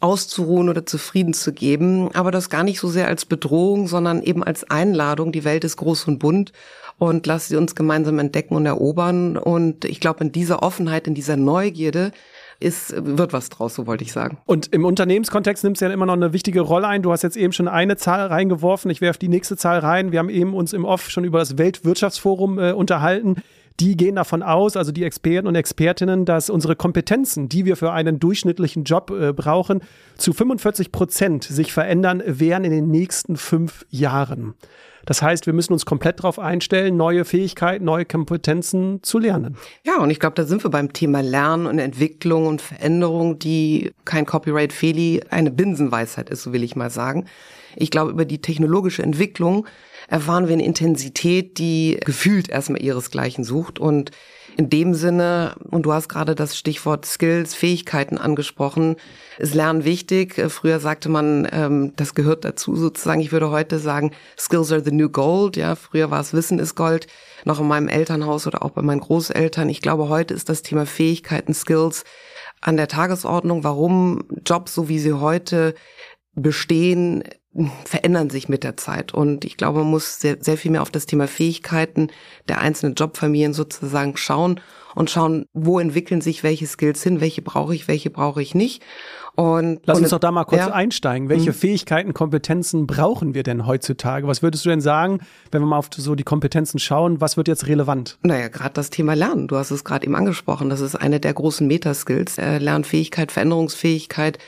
auszuruhen 0.00 0.68
oder 0.68 0.86
zufrieden 0.86 1.34
zu 1.34 1.52
geben. 1.52 2.10
Aber 2.14 2.30
das 2.30 2.50
gar 2.50 2.64
nicht 2.64 2.80
so 2.80 2.88
sehr 2.88 3.08
als 3.08 3.24
Bedrohung, 3.24 3.88
sondern 3.88 4.22
eben 4.22 4.44
als 4.44 4.68
Einladung. 4.70 5.32
Die 5.32 5.44
Welt 5.44 5.64
ist 5.64 5.76
groß 5.76 6.08
und 6.08 6.18
bunt 6.18 6.52
und 6.98 7.26
lass 7.26 7.48
sie 7.48 7.56
uns 7.56 7.74
gemeinsam 7.74 8.18
entdecken 8.18 8.54
und 8.54 8.66
erobern. 8.66 9.36
Und 9.36 9.84
ich 9.84 10.00
glaube, 10.00 10.24
in 10.24 10.32
dieser 10.32 10.62
Offenheit, 10.62 11.06
in 11.06 11.14
dieser 11.14 11.36
Neugierde 11.36 12.12
ist, 12.58 12.94
wird 12.96 13.32
was 13.32 13.50
draus, 13.50 13.74
so 13.74 13.86
wollte 13.86 14.04
ich 14.04 14.12
sagen. 14.12 14.38
Und 14.46 14.72
im 14.72 14.84
Unternehmenskontext 14.84 15.62
nimmst 15.62 15.82
du 15.82 15.86
ja 15.86 15.92
immer 15.92 16.06
noch 16.06 16.14
eine 16.14 16.32
wichtige 16.32 16.60
Rolle 16.60 16.86
ein. 16.86 17.02
Du 17.02 17.12
hast 17.12 17.22
jetzt 17.22 17.36
eben 17.36 17.52
schon 17.52 17.68
eine 17.68 17.96
Zahl 17.96 18.26
reingeworfen. 18.26 18.90
Ich 18.90 19.02
werfe 19.02 19.18
die 19.18 19.28
nächste 19.28 19.56
Zahl 19.56 19.80
rein. 19.80 20.10
Wir 20.12 20.18
haben 20.18 20.30
eben 20.30 20.54
uns 20.54 20.72
im 20.72 20.84
Off 20.84 21.10
schon 21.10 21.24
über 21.24 21.38
das 21.38 21.58
Weltwirtschaftsforum 21.58 22.58
äh, 22.58 22.72
unterhalten. 22.72 23.36
Die 23.80 23.96
gehen 23.96 24.16
davon 24.16 24.42
aus, 24.42 24.76
also 24.76 24.90
die 24.90 25.04
Experten 25.04 25.46
und 25.46 25.54
Expertinnen, 25.54 26.24
dass 26.24 26.48
unsere 26.48 26.76
Kompetenzen, 26.76 27.48
die 27.48 27.64
wir 27.66 27.76
für 27.76 27.92
einen 27.92 28.18
durchschnittlichen 28.18 28.84
Job 28.84 29.10
äh, 29.10 29.32
brauchen, 29.32 29.82
zu 30.16 30.32
45 30.32 30.92
Prozent 30.92 31.44
sich 31.44 31.72
verändern 31.72 32.22
werden 32.24 32.64
in 32.64 32.70
den 32.70 32.90
nächsten 32.90 33.36
fünf 33.36 33.84
Jahren. 33.90 34.54
Das 35.06 35.22
heißt, 35.22 35.46
wir 35.46 35.52
müssen 35.52 35.72
uns 35.72 35.86
komplett 35.86 36.18
darauf 36.18 36.38
einstellen, 36.38 36.96
neue 36.96 37.24
Fähigkeiten, 37.24 37.84
neue 37.84 38.04
Kompetenzen 38.04 39.02
zu 39.02 39.18
lernen. 39.18 39.56
Ja, 39.84 39.98
und 39.98 40.10
ich 40.10 40.18
glaube, 40.18 40.34
da 40.34 40.44
sind 40.44 40.64
wir 40.64 40.70
beim 40.70 40.92
Thema 40.92 41.20
Lernen 41.20 41.66
und 41.66 41.78
Entwicklung 41.78 42.46
und 42.46 42.60
Veränderung, 42.60 43.38
die 43.38 43.92
kein 44.04 44.26
Copyright 44.26 44.72
Feli 44.72 45.22
eine 45.30 45.52
Binsenweisheit 45.52 46.28
ist, 46.28 46.42
so 46.42 46.52
will 46.52 46.64
ich 46.64 46.74
mal 46.74 46.90
sagen. 46.90 47.26
Ich 47.76 47.90
glaube, 47.90 48.10
über 48.10 48.24
die 48.24 48.40
technologische 48.40 49.02
Entwicklung 49.02 49.66
erfahren 50.08 50.48
wir 50.48 50.54
eine 50.54 50.64
Intensität, 50.64 51.58
die 51.58 51.98
gefühlt 52.04 52.48
erstmal 52.48 52.82
ihresgleichen 52.82 53.44
sucht 53.44 53.78
und 53.78 54.10
in 54.56 54.70
dem 54.70 54.94
Sinne, 54.94 55.54
und 55.70 55.82
du 55.82 55.92
hast 55.92 56.08
gerade 56.08 56.34
das 56.34 56.56
Stichwort 56.56 57.04
Skills, 57.04 57.54
Fähigkeiten 57.54 58.16
angesprochen, 58.16 58.96
ist 59.38 59.54
Lernen 59.54 59.84
wichtig. 59.84 60.42
Früher 60.48 60.80
sagte 60.80 61.10
man, 61.10 61.46
ähm, 61.52 61.92
das 61.96 62.14
gehört 62.14 62.44
dazu 62.46 62.74
sozusagen. 62.74 63.20
Ich 63.20 63.32
würde 63.32 63.50
heute 63.50 63.78
sagen, 63.78 64.12
Skills 64.38 64.72
are 64.72 64.82
the 64.82 64.92
new 64.92 65.10
gold. 65.10 65.58
Ja, 65.58 65.74
früher 65.74 66.10
war 66.10 66.20
es 66.20 66.32
Wissen 66.32 66.58
ist 66.58 66.74
Gold. 66.74 67.06
Noch 67.44 67.60
in 67.60 67.68
meinem 67.68 67.88
Elternhaus 67.88 68.46
oder 68.46 68.62
auch 68.62 68.70
bei 68.70 68.80
meinen 68.80 69.00
Großeltern. 69.00 69.68
Ich 69.68 69.82
glaube, 69.82 70.08
heute 70.08 70.32
ist 70.32 70.48
das 70.48 70.62
Thema 70.62 70.86
Fähigkeiten, 70.86 71.52
Skills 71.52 72.04
an 72.62 72.78
der 72.78 72.88
Tagesordnung. 72.88 73.62
Warum 73.62 74.24
Jobs, 74.46 74.74
so 74.74 74.88
wie 74.88 74.98
sie 74.98 75.12
heute 75.12 75.74
bestehen, 76.36 77.24
verändern 77.84 78.30
sich 78.30 78.48
mit 78.48 78.62
der 78.62 78.76
Zeit. 78.76 79.12
Und 79.12 79.44
ich 79.44 79.56
glaube, 79.56 79.80
man 79.80 79.90
muss 79.90 80.20
sehr, 80.20 80.36
sehr 80.40 80.56
viel 80.56 80.70
mehr 80.70 80.82
auf 80.82 80.90
das 80.90 81.06
Thema 81.06 81.26
Fähigkeiten 81.26 82.08
der 82.48 82.60
einzelnen 82.60 82.94
Jobfamilien 82.94 83.54
sozusagen 83.54 84.16
schauen 84.16 84.60
und 84.96 85.10
schauen, 85.10 85.46
wo 85.52 85.78
entwickeln 85.78 86.22
sich 86.22 86.42
welche 86.42 86.66
Skills 86.66 87.02
hin, 87.02 87.20
welche 87.20 87.42
brauche 87.42 87.74
ich, 87.74 87.86
welche 87.86 88.10
brauche 88.10 88.42
ich 88.42 88.54
nicht. 88.54 88.82
Und, 89.36 89.80
Lass 89.84 89.98
und 89.98 90.04
uns 90.04 90.10
doch 90.10 90.18
da 90.18 90.32
mal 90.32 90.44
kurz 90.44 90.62
ja. 90.62 90.72
einsteigen. 90.72 91.28
Welche 91.28 91.50
mhm. 91.50 91.54
Fähigkeiten, 91.54 92.14
Kompetenzen 92.14 92.86
brauchen 92.86 93.34
wir 93.34 93.42
denn 93.42 93.66
heutzutage? 93.66 94.26
Was 94.26 94.42
würdest 94.42 94.64
du 94.64 94.70
denn 94.70 94.80
sagen, 94.80 95.20
wenn 95.52 95.60
wir 95.60 95.66
mal 95.66 95.76
auf 95.76 95.90
so 95.94 96.14
die 96.14 96.24
Kompetenzen 96.24 96.78
schauen, 96.78 97.20
was 97.20 97.36
wird 97.36 97.46
jetzt 97.46 97.66
relevant? 97.66 98.16
Naja, 98.22 98.48
gerade 98.48 98.72
das 98.72 98.88
Thema 98.88 99.12
Lernen. 99.12 99.46
Du 99.46 99.56
hast 99.56 99.70
es 99.70 99.84
gerade 99.84 100.06
eben 100.06 100.16
angesprochen. 100.16 100.70
Das 100.70 100.80
ist 100.80 100.94
eine 100.94 101.20
der 101.20 101.34
großen 101.34 101.66
Metaskills. 101.66 102.38
Äh, 102.38 102.56
Lernfähigkeit, 102.58 103.30
Veränderungsfähigkeit. 103.30 104.38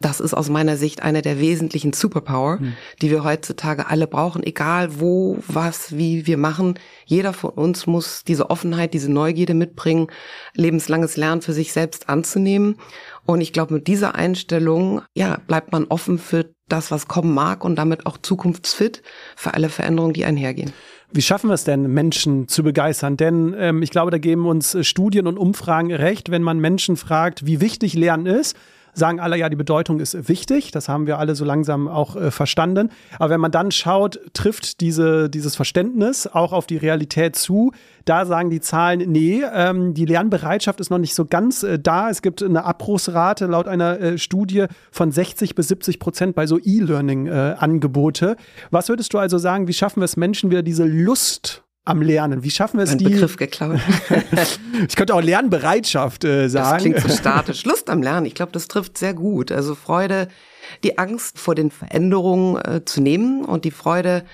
Das 0.00 0.18
ist 0.18 0.34
aus 0.34 0.48
meiner 0.48 0.76
Sicht 0.76 1.04
eine 1.04 1.22
der 1.22 1.38
wesentlichen 1.38 1.92
Superpower, 1.92 2.56
mhm. 2.56 2.72
die 3.00 3.10
wir 3.10 3.22
heutzutage 3.22 3.86
alle 3.86 4.08
brauchen, 4.08 4.42
egal 4.42 4.98
wo, 4.98 5.38
was, 5.46 5.96
wie 5.96 6.26
wir 6.26 6.36
machen. 6.36 6.74
Jeder 7.04 7.32
von 7.32 7.50
uns 7.50 7.86
muss 7.86 8.24
diese 8.24 8.50
Offenheit, 8.50 8.92
diese 8.92 9.12
Neugierde 9.12 9.54
mitbringen 9.54 9.91
bringen, 9.92 10.08
lebenslanges 10.54 11.16
Lernen 11.16 11.42
für 11.42 11.52
sich 11.52 11.72
selbst 11.72 12.08
anzunehmen. 12.08 12.76
Und 13.26 13.40
ich 13.40 13.52
glaube, 13.52 13.74
mit 13.74 13.86
dieser 13.86 14.14
Einstellung, 14.14 15.02
ja, 15.14 15.38
bleibt 15.46 15.72
man 15.72 15.86
offen 15.88 16.18
für 16.18 16.50
das, 16.68 16.90
was 16.90 17.06
kommen 17.08 17.34
mag 17.34 17.64
und 17.64 17.76
damit 17.76 18.06
auch 18.06 18.18
zukunftsfit 18.18 19.02
für 19.36 19.54
alle 19.54 19.68
Veränderungen, 19.68 20.14
die 20.14 20.24
einhergehen. 20.24 20.72
Wie 21.12 21.22
schaffen 21.22 21.50
wir 21.50 21.54
es 21.54 21.64
denn, 21.64 21.92
Menschen 21.92 22.48
zu 22.48 22.62
begeistern? 22.62 23.18
Denn 23.18 23.54
ähm, 23.58 23.82
ich 23.82 23.90
glaube, 23.90 24.10
da 24.10 24.16
geben 24.16 24.46
uns 24.46 24.76
Studien 24.86 25.26
und 25.26 25.36
Umfragen 25.36 25.92
recht, 25.92 26.30
wenn 26.30 26.42
man 26.42 26.58
Menschen 26.58 26.96
fragt, 26.96 27.44
wie 27.44 27.60
wichtig 27.60 27.94
Lernen 27.94 28.26
ist 28.26 28.56
sagen 28.94 29.20
alle, 29.20 29.38
ja, 29.38 29.48
die 29.48 29.56
Bedeutung 29.56 30.00
ist 30.00 30.28
wichtig. 30.28 30.70
Das 30.70 30.88
haben 30.88 31.06
wir 31.06 31.18
alle 31.18 31.34
so 31.34 31.44
langsam 31.44 31.88
auch 31.88 32.16
äh, 32.16 32.30
verstanden. 32.30 32.90
Aber 33.18 33.30
wenn 33.30 33.40
man 33.40 33.50
dann 33.50 33.70
schaut, 33.70 34.20
trifft 34.34 34.80
diese, 34.80 35.30
dieses 35.30 35.56
Verständnis 35.56 36.26
auch 36.26 36.52
auf 36.52 36.66
die 36.66 36.76
Realität 36.76 37.36
zu. 37.36 37.72
Da 38.04 38.26
sagen 38.26 38.50
die 38.50 38.60
Zahlen, 38.60 39.10
nee, 39.10 39.42
ähm, 39.52 39.94
die 39.94 40.04
Lernbereitschaft 40.04 40.80
ist 40.80 40.90
noch 40.90 40.98
nicht 40.98 41.14
so 41.14 41.24
ganz 41.24 41.62
äh, 41.62 41.78
da. 41.78 42.10
Es 42.10 42.22
gibt 42.22 42.42
eine 42.42 42.64
Abbruchsrate 42.64 43.46
laut 43.46 43.66
einer 43.68 44.00
äh, 44.00 44.18
Studie 44.18 44.66
von 44.90 45.10
60 45.10 45.54
bis 45.54 45.68
70 45.68 45.98
Prozent 45.98 46.34
bei 46.34 46.46
so 46.46 46.58
E-Learning-Angebote. 46.58 48.32
Äh, 48.32 48.36
Was 48.70 48.88
würdest 48.88 49.14
du 49.14 49.18
also 49.18 49.38
sagen, 49.38 49.68
wie 49.68 49.72
schaffen 49.72 50.00
wir 50.00 50.04
es 50.04 50.16
Menschen 50.16 50.50
wieder 50.50 50.62
diese 50.62 50.84
Lust 50.84 51.64
am 51.84 52.00
Lernen. 52.00 52.44
Wie 52.44 52.50
schaffen 52.50 52.78
wir 52.78 52.84
es, 52.84 52.96
die... 52.96 53.04
Begriff 53.04 53.36
geklaut. 53.36 53.80
ich 54.88 54.94
könnte 54.94 55.14
auch 55.14 55.20
Lernbereitschaft 55.20 56.24
äh, 56.24 56.48
sagen. 56.48 56.72
Das 56.72 56.82
klingt 56.82 57.00
so 57.00 57.08
statisch. 57.20 57.64
Lust 57.64 57.90
am 57.90 58.02
Lernen, 58.02 58.26
ich 58.26 58.34
glaube, 58.34 58.52
das 58.52 58.68
trifft 58.68 58.98
sehr 58.98 59.14
gut. 59.14 59.50
Also 59.50 59.74
Freude, 59.74 60.28
die 60.84 60.98
Angst 60.98 61.38
vor 61.38 61.54
den 61.54 61.70
Veränderungen 61.70 62.56
äh, 62.56 62.84
zu 62.84 63.00
nehmen 63.00 63.44
und 63.44 63.64
die 63.64 63.70
Freude, 63.70 64.24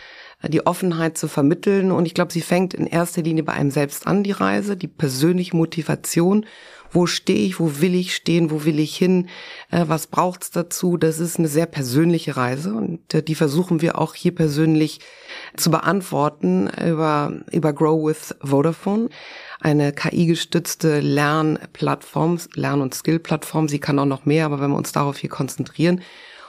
die 0.43 0.67
Offenheit 0.67 1.19
zu 1.19 1.29
vermitteln. 1.29 1.91
Und 1.91 2.07
ich 2.07 2.15
glaube, 2.15 2.33
sie 2.33 2.41
fängt 2.41 2.75
in 2.75 2.87
erster 2.87 3.23
Linie 3.23 3.43
bei 3.43 3.53
einem 3.53 3.71
selbst 3.71 4.07
an, 4.07 4.23
die 4.23 4.33
Reise, 4.33 4.77
die 4.77 4.89
persönliche 4.89 5.57
Motivation 5.57 6.47
wo 6.91 7.07
stehe 7.07 7.47
ich, 7.47 7.61
wo 7.61 7.81
will 7.81 7.95
ich 7.95 8.15
stehen, 8.15 8.51
wo 8.51 8.65
will 8.65 8.79
ich 8.79 8.97
hin, 8.97 9.29
äh, 9.71 9.85
was 9.87 10.07
braucht's 10.07 10.51
dazu. 10.51 10.97
Das 10.97 11.19
ist 11.19 11.39
eine 11.39 11.49
sehr 11.49 11.67
persönliche 11.67 12.37
Reise 12.37 12.75
und 12.75 13.13
äh, 13.15 13.23
die 13.23 13.35
versuchen 13.35 13.81
wir 13.81 13.99
auch 13.99 14.15
hier 14.15 14.35
persönlich 14.35 15.01
zu 15.57 15.71
beantworten 15.71 16.69
über, 16.69 17.33
über 17.53 17.73
Grow 17.73 18.07
with 18.07 18.35
Vodafone 18.43 19.09
eine 19.61 19.93
KI-gestützte 19.93 21.01
Lernplattform, 21.01 22.39
Lern- 22.55 22.81
und 22.81 22.95
Skill-Plattform. 22.95 23.69
Sie 23.69 23.81
kann 23.81 23.99
auch 23.99 24.07
noch 24.07 24.25
mehr, 24.25 24.47
aber 24.47 24.61
wenn 24.61 24.71
wir 24.71 24.77
uns 24.77 24.93
darauf 24.93 25.19
hier 25.19 25.31
konzentrieren. 25.31 26.03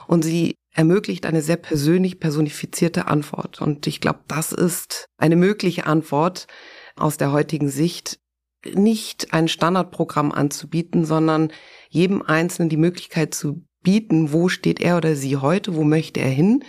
Und 0.06 0.22
sie 0.22 0.56
ermöglicht 0.72 1.26
eine 1.26 1.42
sehr 1.42 1.56
persönlich 1.56 2.20
personifizierte 2.20 3.06
Antwort. 3.06 3.60
Und 3.60 3.86
ich 3.86 4.00
glaube, 4.00 4.20
das 4.28 4.52
ist 4.52 5.06
eine 5.16 5.36
mögliche 5.36 5.86
Antwort 5.86 6.46
aus 6.96 7.16
der 7.16 7.32
heutigen 7.32 7.68
Sicht, 7.68 8.18
nicht 8.74 9.32
ein 9.32 9.48
Standardprogramm 9.48 10.32
anzubieten, 10.32 11.04
sondern 11.04 11.50
jedem 11.88 12.22
Einzelnen 12.22 12.68
die 12.68 12.76
Möglichkeit 12.76 13.34
zu 13.34 13.64
bieten, 13.82 14.32
wo 14.32 14.48
steht 14.48 14.80
er 14.80 14.98
oder 14.98 15.16
sie 15.16 15.38
heute, 15.38 15.74
wo 15.74 15.82
möchte 15.82 16.20
er 16.20 16.28
hin, 16.28 16.62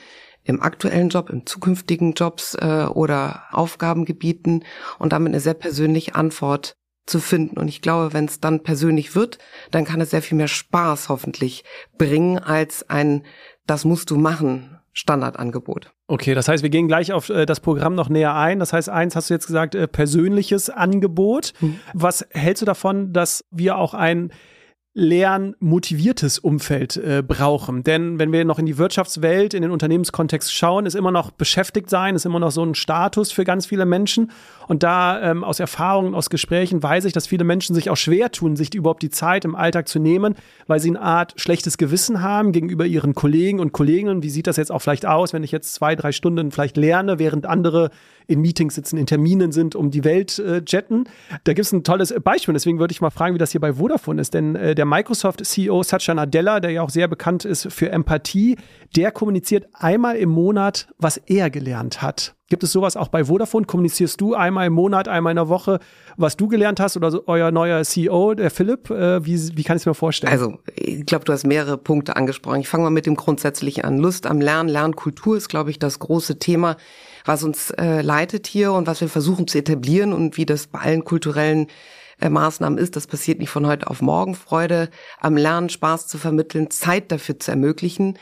im 0.44 0.62
aktuellen 0.62 1.10
Job, 1.10 1.30
im 1.30 1.46
zukünftigen 1.46 2.14
Jobs 2.14 2.56
äh, 2.56 2.86
oder 2.86 3.44
Aufgabengebieten 3.52 4.64
und 4.98 5.14
damit 5.14 5.30
eine 5.30 5.40
sehr 5.40 5.54
persönliche 5.54 6.16
Antwort 6.16 6.76
zu 7.06 7.20
finden. 7.20 7.58
Und 7.58 7.68
ich 7.68 7.82
glaube, 7.82 8.14
wenn 8.14 8.26
es 8.26 8.40
dann 8.40 8.64
persönlich 8.64 9.16
wird, 9.16 9.38
dann 9.72 9.86
kann 9.86 10.02
es 10.02 10.12
sehr 10.12 10.22
viel 10.22 10.38
mehr 10.38 10.48
Spaß 10.48 11.10
hoffentlich 11.10 11.64
bringen 11.98 12.40
als 12.40 12.90
ein, 12.90 13.24
das 13.66 13.86
musst 13.86 14.10
du 14.10 14.18
machen 14.18 14.78
Standardangebot. 14.94 15.94
Okay, 16.08 16.34
das 16.34 16.48
heißt, 16.48 16.64
wir 16.64 16.70
gehen 16.70 16.88
gleich 16.88 17.14
auf 17.14 17.30
äh, 17.30 17.46
das 17.46 17.62
Programm 17.62 17.96
noch 17.96 18.10
näher 18.10 18.36
ein. 18.36 18.60
Das 18.60 18.74
heißt, 18.74 18.90
eins 18.90 19.16
hast 19.16 19.30
du 19.30 19.34
jetzt 19.34 19.48
gesagt, 19.48 19.74
äh, 19.74 19.88
persönliches 19.88 20.70
Angebot. 20.70 21.54
Mhm. 21.62 21.80
Was 21.94 22.28
hältst 22.32 22.62
du 22.62 22.66
davon, 22.66 23.14
dass 23.14 23.46
wir 23.52 23.78
auch 23.78 23.94
ein 23.94 24.34
lernmotiviertes 24.94 26.38
Umfeld 26.40 26.98
äh, 26.98 27.24
brauchen. 27.26 27.82
Denn 27.84 28.20
wenn 28.20 28.34
wir 28.34 28.44
noch 28.44 28.60
in 28.60 28.66
die 28.66 28.78
Wirtschaftswelt, 28.78 29.54
in 29.54 29.62
den 29.62 29.72
Unternehmenskontext 29.72 30.54
schauen, 30.54 30.86
ist 30.86 30.96
immer 30.96 31.12
noch 31.12 31.32
beschäftigt 31.32 31.90
sein, 31.90 32.16
ist 32.16 32.26
immer 32.26 32.40
noch 32.40 32.52
so 32.52 32.62
ein 32.62 32.76
Status 32.76 33.32
für 33.32 33.46
ganz 33.46 33.66
viele 33.66 33.86
Menschen. 33.86 34.32
Und 34.68 34.84
da 34.84 35.22
ähm, 35.22 35.46
aus 35.46 35.62
Erfahrungen, 35.62 36.14
aus 36.14 36.30
Gesprächen 36.30 36.84
weiß 36.84 37.06
ich, 37.06 37.14
dass 37.14 37.26
viele 37.26 37.46
Menschen 37.46 37.74
sich 37.74 37.90
auch 37.90 37.96
schwer 37.96 38.32
tun, 38.32 38.58
sich 38.58 38.76
überhaupt 38.76 39.02
die 39.02 39.10
Zeit 39.10 39.46
im 39.46 39.56
Alltag 39.56 39.88
zu 39.88 40.00
nehmen, 40.00 40.36
weil 40.68 40.82
sie 40.82 40.90
eine 40.90 41.02
Art 41.02 41.36
schlechtes 41.38 41.78
Gewissen 41.78 42.22
haben 42.22 42.52
gegenüber 42.52 42.86
ihren 42.86 43.16
Kollegen 43.16 43.62
und 43.62 43.72
Kolleginnen. 43.72 44.24
Wie 44.24 44.30
sieht 44.30 44.48
das 44.48 44.58
jetzt 44.58 44.74
auch 44.74 44.80
vielleicht 44.80 45.06
aus, 45.06 45.32
wenn 45.32 45.44
ich 45.44 45.52
jetzt 45.54 45.74
zwei, 45.74 45.96
drei 45.96 46.12
Stunden 46.12 46.52
vielleicht 46.52 46.76
lerne, 46.76 47.18
während 47.18 47.46
andere 47.46 47.92
in 48.32 48.42
Meetings 48.42 48.76
sitzen, 48.76 48.98
in 48.98 49.06
Terminen 49.06 49.52
sind, 49.52 49.76
um 49.76 49.92
die 49.92 50.04
Welt 50.04 50.40
äh, 50.40 50.62
jetten. 50.66 51.06
Da 51.44 51.54
gibt 51.54 51.66
es 51.66 51.72
ein 51.72 51.84
tolles 51.84 52.14
Beispiel. 52.24 52.54
Deswegen 52.54 52.80
würde 52.80 52.92
ich 52.92 53.02
mal 53.02 53.10
fragen, 53.10 53.36
wie 53.36 53.40
das 53.40 53.52
hier 53.52 53.62
bei 53.62 53.74
Vodafone 53.74 54.22
ist. 54.22 54.34
Denn 54.34 54.56
äh, 54.56 54.76
der 54.76 54.86
Microsoft-CEO 54.86 55.84
Satya 55.84 56.14
Nadella, 56.14 56.60
der 56.60 56.72
ja 56.72 56.82
auch 56.82 56.90
sehr 56.90 57.08
bekannt 57.08 57.46
ist 57.46 57.72
für 57.72 57.92
Empathie, 57.92 58.58
der 58.96 59.12
kommuniziert 59.12 59.68
einmal 59.74 60.16
im 60.16 60.30
Monat, 60.30 60.88
was 60.98 61.18
er 61.18 61.50
gelernt 61.50 62.02
hat. 62.02 62.36
Gibt 62.52 62.64
es 62.64 62.74
sowas 62.74 62.98
auch 62.98 63.08
bei 63.08 63.24
Vodafone? 63.24 63.66
Kommunizierst 63.66 64.20
du 64.20 64.36
einmal 64.36 64.68
im 64.68 64.74
Monat, 64.74 65.08
einmal 65.08 65.32
in 65.32 65.38
der 65.38 65.48
Woche, 65.48 65.80
was 66.18 66.36
du 66.36 66.50
gelernt 66.50 66.82
hast 66.82 66.98
oder 66.98 67.26
euer 67.26 67.50
neuer 67.50 67.82
CEO, 67.86 68.34
der 68.34 68.52
Philipp? 68.52 68.90
Äh, 68.90 69.26
wie, 69.26 69.56
wie 69.56 69.64
kann 69.64 69.78
ich 69.78 69.84
es 69.84 69.86
mir 69.86 69.94
vorstellen? 69.94 70.34
Also, 70.34 70.60
ich 70.76 71.06
glaube, 71.06 71.24
du 71.24 71.32
hast 71.32 71.48
mehrere 71.48 71.78
Punkte 71.78 72.18
angesprochen. 72.18 72.60
Ich 72.60 72.68
fange 72.68 72.84
mal 72.84 72.90
mit 72.90 73.06
dem 73.06 73.16
Grundsätzlichen 73.16 73.86
an. 73.86 74.00
Lust 74.00 74.28
am 74.28 74.42
Lernen, 74.42 74.68
Lernkultur 74.68 75.38
ist, 75.38 75.48
glaube 75.48 75.70
ich, 75.70 75.80
das 75.80 76.00
große 76.00 76.40
Thema 76.40 76.76
was 77.26 77.44
uns 77.44 77.72
äh, 77.72 78.02
leitet 78.02 78.48
hier 78.48 78.74
und 78.74 78.88
was 78.88 79.00
wir 79.00 79.08
versuchen 79.08 79.48
zu 79.48 79.58
etablieren 79.58 80.12
und 80.12 80.38
wie 80.38 80.46
das 80.46 80.68
bei 80.68 80.80
allen 80.80 81.04
kulturellen 81.04 81.68
äh, 82.20 82.30
Maßnahmen 82.30 82.78
ist. 82.80 82.96
Das 82.96 83.08
passiert 83.08 83.40
nicht 83.40 83.52
von 83.52 83.68
heute 83.68 83.88
auf 83.88 84.02
morgen. 84.02 84.36
Freude 84.36 84.90
am 85.20 85.38
Lernen, 85.38 85.70
Spaß 85.70 86.08
zu 86.08 86.18
vermitteln, 86.18 86.72
Zeit 86.72 87.12
dafür 87.12 87.40
zu 87.40 87.52
ermöglichen. 87.52 88.18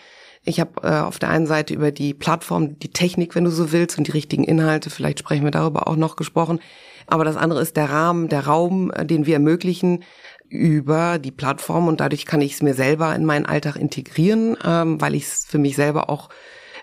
Ich 0.45 0.59
habe 0.59 0.81
äh, 0.83 1.01
auf 1.01 1.19
der 1.19 1.29
einen 1.29 1.47
Seite 1.47 1.73
über 1.73 1.91
die 1.91 2.13
Plattform, 2.13 2.79
die 2.79 2.91
Technik, 2.91 3.35
wenn 3.35 3.43
du 3.43 3.51
so 3.51 3.71
willst, 3.71 3.97
und 3.97 4.07
die 4.07 4.11
richtigen 4.11 4.43
Inhalte, 4.43 4.89
vielleicht 4.89 5.19
sprechen 5.19 5.43
wir 5.43 5.51
darüber 5.51 5.87
auch 5.87 5.95
noch 5.95 6.15
gesprochen. 6.15 6.59
Aber 7.07 7.25
das 7.25 7.37
andere 7.37 7.61
ist 7.61 7.75
der 7.75 7.89
Rahmen, 7.89 8.29
der 8.29 8.45
Raum, 8.45 8.91
äh, 8.91 9.05
den 9.05 9.25
wir 9.25 9.35
ermöglichen 9.35 10.03
über 10.47 11.19
die 11.19 11.31
Plattform 11.31 11.87
und 11.87 11.99
dadurch 11.99 12.25
kann 12.25 12.41
ich 12.41 12.53
es 12.53 12.61
mir 12.61 12.73
selber 12.73 13.13
in 13.15 13.23
meinen 13.23 13.45
Alltag 13.45 13.75
integrieren, 13.75 14.57
ähm, 14.65 14.99
weil 14.99 15.13
ich 15.13 15.25
es 15.25 15.45
für 15.45 15.59
mich 15.59 15.75
selber 15.75 16.09
auch 16.09 16.29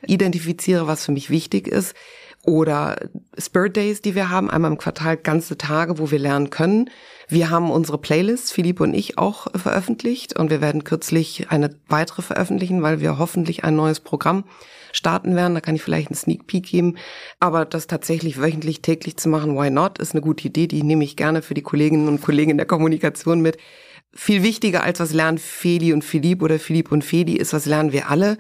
identifiziere, 0.07 0.87
was 0.87 1.05
für 1.05 1.13
mich 1.13 1.31
wichtig 1.31 1.67
ist. 1.67 1.95
Oder 2.45 2.97
Spirit 3.37 3.77
Days, 3.77 4.03
die 4.03 4.15
wir 4.15 4.31
haben, 4.31 4.51
einmal 4.51 4.71
im 4.71 4.79
Quartal 4.79 5.17
ganze 5.17 5.59
Tage, 5.59 5.99
wo 5.99 6.13
wir 6.13 6.21
lernen 6.21 6.51
können. 6.51 6.91
Wir 7.29 7.51
haben 7.51 7.71
unsere 7.71 7.99
Playlist, 7.99 8.53
Philipp 8.53 8.81
und 8.81 8.95
ich, 8.95 9.19
auch 9.19 9.49
veröffentlicht 9.55 10.39
und 10.39 10.49
wir 10.49 10.61
werden 10.61 10.85
kürzlich 10.85 11.51
eine 11.51 11.71
weitere 11.89 12.23
veröffentlichen, 12.23 12.83
weil 12.83 13.01
wir 13.01 13.19
hoffentlich 13.19 13.65
ein 13.65 13.75
neues 13.75 13.99
Programm 13.99 14.45
starten 14.93 15.35
werden. 15.35 15.55
Da 15.55 15.61
kann 15.61 15.75
ich 15.75 15.83
vielleicht 15.83 16.09
einen 16.09 16.17
Sneak 16.17 16.47
Peek 16.47 16.67
geben. 16.67 16.97
Aber 17.41 17.65
das 17.65 17.89
tatsächlich 17.89 18.41
wöchentlich, 18.41 18.81
täglich 18.81 19.17
zu 19.17 19.29
machen, 19.29 19.57
why 19.57 19.71
not, 19.71 19.99
ist 19.99 20.13
eine 20.13 20.21
gute 20.21 20.47
Idee. 20.47 20.69
Die 20.69 20.85
nehme 20.85 21.03
ich 21.03 21.17
gerne 21.17 21.43
für 21.43 21.55
die 21.55 21.63
Kolleginnen 21.63 22.07
und 22.07 22.23
Kollegen 22.23 22.53
in 22.53 22.59
der 22.59 22.67
Kommunikation 22.67 23.41
mit. 23.41 23.59
Viel 24.15 24.43
wichtiger 24.43 24.83
als 24.83 25.01
was 25.01 25.13
lernen 25.13 25.39
Feli 25.39 25.93
und 25.93 26.03
Philipp 26.03 26.43
oder 26.43 26.59
Philipp 26.59 26.91
und 26.91 27.05
Feli 27.05 27.35
ist, 27.35 27.53
was 27.53 27.67
lernen 27.67 27.93
wir 27.93 28.09
alle. 28.09 28.39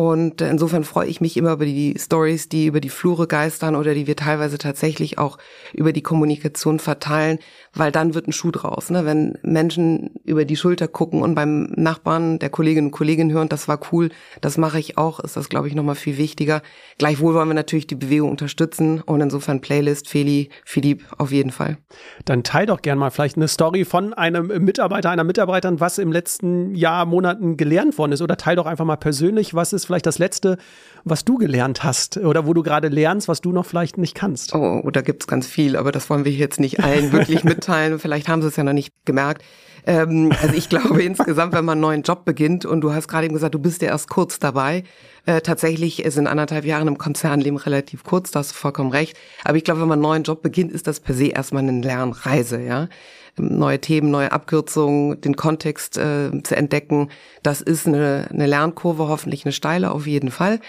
Und 0.00 0.40
insofern 0.40 0.84
freue 0.84 1.08
ich 1.08 1.20
mich 1.20 1.36
immer 1.36 1.52
über 1.52 1.66
die 1.66 1.94
Stories, 1.98 2.48
die 2.48 2.64
über 2.64 2.80
die 2.80 2.88
Flure 2.88 3.26
geistern 3.26 3.76
oder 3.76 3.92
die 3.92 4.06
wir 4.06 4.16
teilweise 4.16 4.56
tatsächlich 4.56 5.18
auch 5.18 5.36
über 5.74 5.92
die 5.92 6.00
Kommunikation 6.00 6.78
verteilen, 6.78 7.38
weil 7.74 7.92
dann 7.92 8.14
wird 8.14 8.26
ein 8.26 8.32
Schuh 8.32 8.50
draus. 8.50 8.88
Ne? 8.88 9.04
Wenn 9.04 9.36
Menschen 9.42 10.14
über 10.24 10.46
die 10.46 10.56
Schulter 10.56 10.88
gucken 10.88 11.20
und 11.20 11.34
beim 11.34 11.64
Nachbarn 11.76 12.38
der 12.38 12.48
Kolleginnen 12.48 12.86
und 12.86 12.92
Kollegen 12.92 13.30
hören, 13.30 13.50
das 13.50 13.68
war 13.68 13.78
cool, 13.92 14.08
das 14.40 14.56
mache 14.56 14.78
ich 14.78 14.96
auch, 14.96 15.20
ist 15.20 15.36
das, 15.36 15.50
glaube 15.50 15.68
ich, 15.68 15.74
nochmal 15.74 15.96
viel 15.96 16.16
wichtiger. 16.16 16.62
Gleichwohl 16.96 17.34
wollen 17.34 17.48
wir 17.48 17.54
natürlich 17.54 17.86
die 17.86 17.94
Bewegung 17.94 18.30
unterstützen 18.30 19.02
und 19.02 19.20
insofern 19.20 19.60
Playlist, 19.60 20.08
Feli, 20.08 20.48
Philipp 20.64 21.04
auf 21.18 21.30
jeden 21.30 21.50
Fall. 21.50 21.76
Dann 22.24 22.42
teil 22.42 22.64
doch 22.64 22.80
gern 22.80 22.96
mal 22.96 23.10
vielleicht 23.10 23.36
eine 23.36 23.48
Story 23.48 23.84
von 23.84 24.14
einem 24.14 24.46
Mitarbeiter, 24.64 25.10
einer 25.10 25.24
Mitarbeiterin, 25.24 25.78
was 25.78 25.98
im 25.98 26.10
letzten 26.10 26.74
Jahr, 26.74 27.04
Monaten 27.04 27.58
gelernt 27.58 27.98
worden 27.98 28.12
ist 28.12 28.22
oder 28.22 28.38
teil 28.38 28.56
doch 28.56 28.64
einfach 28.64 28.86
mal 28.86 28.96
persönlich, 28.96 29.52
was 29.52 29.74
ist 29.74 29.89
vielleicht 29.90 30.06
das 30.06 30.18
Letzte, 30.18 30.56
was 31.02 31.24
du 31.24 31.36
gelernt 31.36 31.82
hast 31.82 32.16
oder 32.16 32.46
wo 32.46 32.54
du 32.54 32.62
gerade 32.62 32.86
lernst, 32.88 33.26
was 33.26 33.40
du 33.40 33.50
noch 33.50 33.66
vielleicht 33.66 33.98
nicht 33.98 34.14
kannst? 34.14 34.54
Oh, 34.54 34.88
da 34.92 35.00
gibt's 35.00 35.26
ganz 35.26 35.48
viel, 35.48 35.76
aber 35.76 35.90
das 35.90 36.08
wollen 36.08 36.24
wir 36.24 36.30
jetzt 36.30 36.60
nicht 36.60 36.78
allen 36.78 37.10
wirklich 37.12 37.42
mitteilen. 37.44 37.98
Vielleicht 37.98 38.28
haben 38.28 38.40
sie 38.40 38.48
es 38.48 38.56
ja 38.56 38.62
noch 38.62 38.72
nicht 38.72 38.94
gemerkt. 39.04 39.42
Ähm, 39.84 40.30
also 40.40 40.54
ich 40.54 40.68
glaube 40.68 41.02
insgesamt, 41.02 41.54
wenn 41.54 41.64
man 41.64 41.72
einen 41.72 41.80
neuen 41.80 42.02
Job 42.02 42.24
beginnt 42.24 42.64
und 42.64 42.82
du 42.82 42.92
hast 42.92 43.08
gerade 43.08 43.24
eben 43.24 43.34
gesagt, 43.34 43.54
du 43.54 43.58
bist 43.58 43.82
ja 43.82 43.88
erst 43.88 44.08
kurz 44.08 44.38
dabei. 44.38 44.84
Äh, 45.26 45.40
tatsächlich 45.40 46.04
sind 46.06 46.28
anderthalb 46.28 46.64
Jahre 46.64 46.86
im 46.86 46.98
Konzernleben 46.98 47.58
relativ 47.58 48.04
kurz, 48.04 48.30
da 48.30 48.38
hast 48.38 48.52
du 48.52 48.54
vollkommen 48.54 48.92
recht. 48.92 49.16
Aber 49.44 49.56
ich 49.56 49.64
glaube, 49.64 49.80
wenn 49.80 49.88
man 49.88 49.96
einen 49.96 50.02
neuen 50.02 50.22
Job 50.22 50.42
beginnt, 50.42 50.70
ist 50.70 50.86
das 50.86 51.00
per 51.00 51.16
se 51.16 51.26
erstmal 51.26 51.64
eine 51.64 51.80
Lernreise, 51.80 52.62
ja 52.62 52.88
neue 53.36 53.80
Themen, 53.80 54.10
neue 54.10 54.32
Abkürzungen, 54.32 55.20
den 55.20 55.36
Kontext 55.36 55.96
äh, 55.96 56.30
zu 56.42 56.56
entdecken. 56.56 57.10
Das 57.42 57.60
ist 57.60 57.86
eine, 57.86 58.28
eine 58.30 58.46
Lernkurve, 58.46 59.08
hoffentlich 59.08 59.44
eine 59.44 59.52
steile 59.52 59.90
auf 59.92 60.06
jeden 60.06 60.30
Fall. 60.30 60.60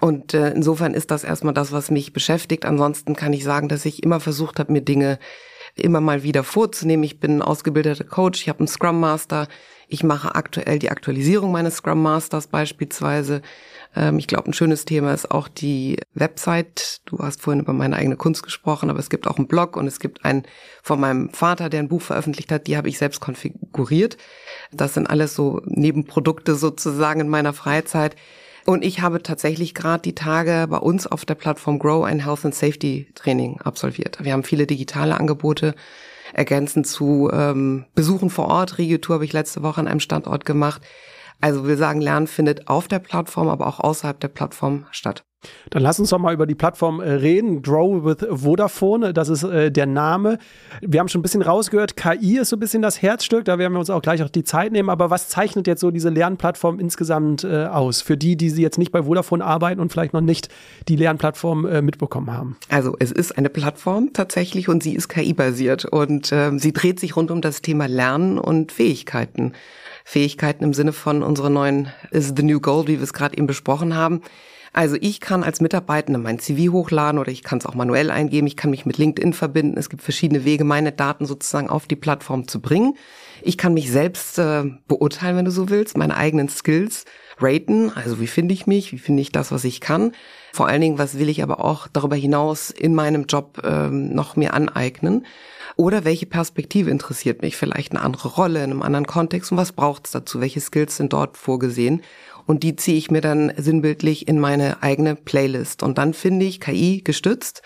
Und 0.00 0.34
äh, 0.34 0.50
insofern 0.50 0.94
ist 0.94 1.10
das 1.10 1.24
erstmal 1.24 1.54
das, 1.54 1.72
was 1.72 1.90
mich 1.90 2.12
beschäftigt. 2.12 2.64
Ansonsten 2.64 3.14
kann 3.14 3.32
ich 3.32 3.44
sagen, 3.44 3.68
dass 3.68 3.84
ich 3.84 4.02
immer 4.02 4.20
versucht 4.20 4.58
habe, 4.58 4.72
mir 4.72 4.82
Dinge 4.82 5.18
immer 5.74 6.00
mal 6.00 6.22
wieder 6.22 6.44
vorzunehmen. 6.44 7.04
Ich 7.04 7.20
bin 7.20 7.42
ausgebildeter 7.42 8.04
Coach, 8.04 8.42
ich 8.42 8.48
habe 8.48 8.60
einen 8.60 8.68
Scrum 8.68 9.00
Master, 9.00 9.48
ich 9.88 10.02
mache 10.02 10.34
aktuell 10.34 10.78
die 10.78 10.90
Aktualisierung 10.90 11.52
meines 11.52 11.76
Scrum 11.76 12.02
Masters 12.02 12.46
beispielsweise. 12.46 13.42
Ähm, 13.94 14.18
ich 14.18 14.26
glaube, 14.26 14.50
ein 14.50 14.54
schönes 14.54 14.84
Thema 14.84 15.12
ist 15.12 15.30
auch 15.30 15.48
die 15.48 15.98
Website. 16.14 17.00
Du 17.06 17.18
hast 17.18 17.42
vorhin 17.42 17.60
über 17.60 17.72
meine 17.72 17.96
eigene 17.96 18.16
Kunst 18.16 18.42
gesprochen, 18.42 18.90
aber 18.90 18.98
es 18.98 19.10
gibt 19.10 19.26
auch 19.26 19.38
einen 19.38 19.48
Blog 19.48 19.76
und 19.76 19.86
es 19.86 20.00
gibt 20.00 20.24
einen 20.24 20.44
von 20.82 21.00
meinem 21.00 21.30
Vater, 21.30 21.68
der 21.68 21.80
ein 21.80 21.88
Buch 21.88 22.02
veröffentlicht 22.02 22.52
hat, 22.52 22.66
die 22.66 22.76
habe 22.76 22.88
ich 22.88 22.98
selbst 22.98 23.20
konfiguriert. 23.20 24.16
Das 24.72 24.94
sind 24.94 25.08
alles 25.08 25.34
so 25.34 25.62
Nebenprodukte 25.64 26.54
sozusagen 26.54 27.20
in 27.20 27.28
meiner 27.28 27.52
Freizeit. 27.52 28.16
Und 28.66 28.84
ich 28.84 29.00
habe 29.00 29.22
tatsächlich 29.22 29.74
gerade 29.74 30.02
die 30.02 30.14
Tage 30.14 30.66
bei 30.68 30.76
uns 30.76 31.06
auf 31.06 31.24
der 31.24 31.36
Plattform 31.36 31.78
Grow 31.78 32.04
ein 32.04 32.22
Health 32.22 32.44
and 32.44 32.54
Safety 32.54 33.08
Training 33.14 33.60
absolviert. 33.62 34.18
Wir 34.22 34.34
haben 34.34 34.44
viele 34.44 34.66
digitale 34.66 35.18
Angebote 35.18 35.74
ergänzend 36.34 36.86
zu 36.86 37.30
ähm, 37.32 37.86
Besuchen 37.94 38.28
vor 38.28 38.48
Ort. 38.48 38.76
Regio-Tour 38.76 39.14
habe 39.14 39.24
ich 39.24 39.32
letzte 39.32 39.62
Woche 39.62 39.80
an 39.80 39.88
einem 39.88 40.00
Standort 40.00 40.44
gemacht. 40.44 40.82
Also 41.40 41.66
wir 41.66 41.76
sagen, 41.76 42.00
Lernen 42.00 42.26
findet 42.26 42.68
auf 42.68 42.88
der 42.88 42.98
Plattform, 42.98 43.48
aber 43.48 43.66
auch 43.66 43.80
außerhalb 43.80 44.18
der 44.18 44.28
Plattform 44.28 44.86
statt. 44.90 45.24
Dann 45.70 45.82
lass 45.82 46.00
uns 46.00 46.10
doch 46.10 46.18
mal 46.18 46.34
über 46.34 46.46
die 46.46 46.54
Plattform 46.54 47.00
äh, 47.00 47.10
reden. 47.10 47.62
Grow 47.62 48.04
with 48.04 48.26
Vodafone, 48.28 49.12
das 49.12 49.28
ist 49.28 49.44
äh, 49.44 49.70
der 49.70 49.86
Name. 49.86 50.38
Wir 50.80 50.98
haben 50.98 51.08
schon 51.08 51.20
ein 51.20 51.22
bisschen 51.22 51.42
rausgehört, 51.42 51.96
KI 51.96 52.38
ist 52.38 52.48
so 52.48 52.56
ein 52.56 52.60
bisschen 52.60 52.82
das 52.82 53.02
Herzstück, 53.02 53.44
da 53.44 53.58
werden 53.58 53.72
wir 53.72 53.78
uns 53.78 53.90
auch 53.90 54.02
gleich 54.02 54.22
auch 54.22 54.28
die 54.28 54.44
Zeit 54.44 54.72
nehmen. 54.72 54.90
Aber 54.90 55.10
was 55.10 55.28
zeichnet 55.28 55.66
jetzt 55.66 55.80
so 55.80 55.90
diese 55.90 56.08
Lernplattform 56.08 56.80
insgesamt 56.80 57.44
äh, 57.44 57.66
aus? 57.66 58.02
Für 58.02 58.16
die, 58.16 58.36
die 58.36 58.50
sie 58.50 58.62
jetzt 58.62 58.78
nicht 58.78 58.90
bei 58.90 59.04
Vodafone 59.04 59.44
arbeiten 59.44 59.80
und 59.80 59.92
vielleicht 59.92 60.12
noch 60.12 60.20
nicht 60.20 60.48
die 60.88 60.96
Lernplattform 60.96 61.66
äh, 61.66 61.82
mitbekommen 61.82 62.32
haben. 62.32 62.56
Also 62.68 62.96
es 62.98 63.12
ist 63.12 63.38
eine 63.38 63.48
Plattform 63.48 64.12
tatsächlich 64.12 64.68
und 64.68 64.82
sie 64.82 64.94
ist 64.94 65.08
KI-basiert 65.08 65.84
und 65.84 66.32
äh, 66.32 66.50
sie 66.58 66.72
dreht 66.72 66.98
sich 66.98 67.14
rund 67.14 67.30
um 67.30 67.40
das 67.40 67.62
Thema 67.62 67.86
Lernen 67.86 68.38
und 68.38 68.72
Fähigkeiten. 68.72 69.52
Fähigkeiten 70.04 70.64
im 70.64 70.74
Sinne 70.74 70.92
von 70.92 71.22
unserer 71.22 71.50
neuen 71.50 71.92
is 72.10 72.32
the 72.34 72.42
new 72.42 72.60
goal, 72.60 72.86
wie 72.86 72.96
wir 72.96 73.02
es 73.02 73.12
gerade 73.12 73.36
eben 73.36 73.46
besprochen 73.46 73.94
haben. 73.94 74.22
Also 74.72 74.96
ich 75.00 75.20
kann 75.20 75.44
als 75.44 75.60
Mitarbeitende 75.60 76.18
mein 76.18 76.38
CV 76.38 76.72
hochladen 76.72 77.18
oder 77.18 77.32
ich 77.32 77.42
kann 77.42 77.58
es 77.58 77.66
auch 77.66 77.74
manuell 77.74 78.10
eingeben. 78.10 78.46
Ich 78.46 78.56
kann 78.56 78.70
mich 78.70 78.86
mit 78.86 78.98
LinkedIn 78.98 79.32
verbinden. 79.32 79.78
Es 79.78 79.88
gibt 79.88 80.02
verschiedene 80.02 80.44
Wege, 80.44 80.64
meine 80.64 80.92
Daten 80.92 81.26
sozusagen 81.26 81.68
auf 81.68 81.86
die 81.86 81.96
Plattform 81.96 82.48
zu 82.48 82.60
bringen. 82.60 82.94
Ich 83.42 83.56
kann 83.56 83.74
mich 83.74 83.90
selbst 83.90 84.38
äh, 84.38 84.64
beurteilen, 84.88 85.36
wenn 85.36 85.44
du 85.44 85.50
so 85.50 85.68
willst, 85.68 85.96
meine 85.96 86.16
eigenen 86.16 86.48
Skills 86.48 87.04
raten. 87.40 87.90
Also 87.94 88.20
wie 88.20 88.26
finde 88.26 88.54
ich 88.54 88.66
mich? 88.66 88.92
Wie 88.92 88.98
finde 88.98 89.22
ich 89.22 89.32
das, 89.32 89.52
was 89.52 89.64
ich 89.64 89.80
kann? 89.80 90.12
Vor 90.52 90.66
allen 90.66 90.80
Dingen, 90.80 90.98
was 90.98 91.18
will 91.18 91.28
ich 91.28 91.42
aber 91.42 91.64
auch 91.64 91.88
darüber 91.88 92.16
hinaus 92.16 92.70
in 92.70 92.94
meinem 92.94 93.24
Job 93.26 93.62
ähm, 93.64 94.14
noch 94.14 94.36
mir 94.36 94.54
aneignen? 94.54 95.24
Oder 95.76 96.04
welche 96.04 96.26
Perspektive 96.26 96.90
interessiert 96.90 97.42
mich? 97.42 97.56
Vielleicht 97.56 97.92
eine 97.92 98.00
andere 98.00 98.28
Rolle 98.30 98.64
in 98.64 98.72
einem 98.72 98.82
anderen 98.82 99.06
Kontext 99.06 99.52
und 99.52 99.58
was 99.58 99.70
braucht 99.70 100.06
es 100.06 100.12
dazu? 100.12 100.40
Welche 100.40 100.60
Skills 100.60 100.96
sind 100.96 101.12
dort 101.12 101.36
vorgesehen? 101.36 102.02
Und 102.48 102.62
die 102.62 102.76
ziehe 102.76 102.96
ich 102.96 103.10
mir 103.10 103.20
dann 103.20 103.52
sinnbildlich 103.58 104.26
in 104.26 104.40
meine 104.40 104.82
eigene 104.82 105.14
Playlist. 105.16 105.82
Und 105.82 105.98
dann 105.98 106.14
finde 106.14 106.46
ich 106.46 106.60
KI 106.60 107.02
gestützt 107.04 107.60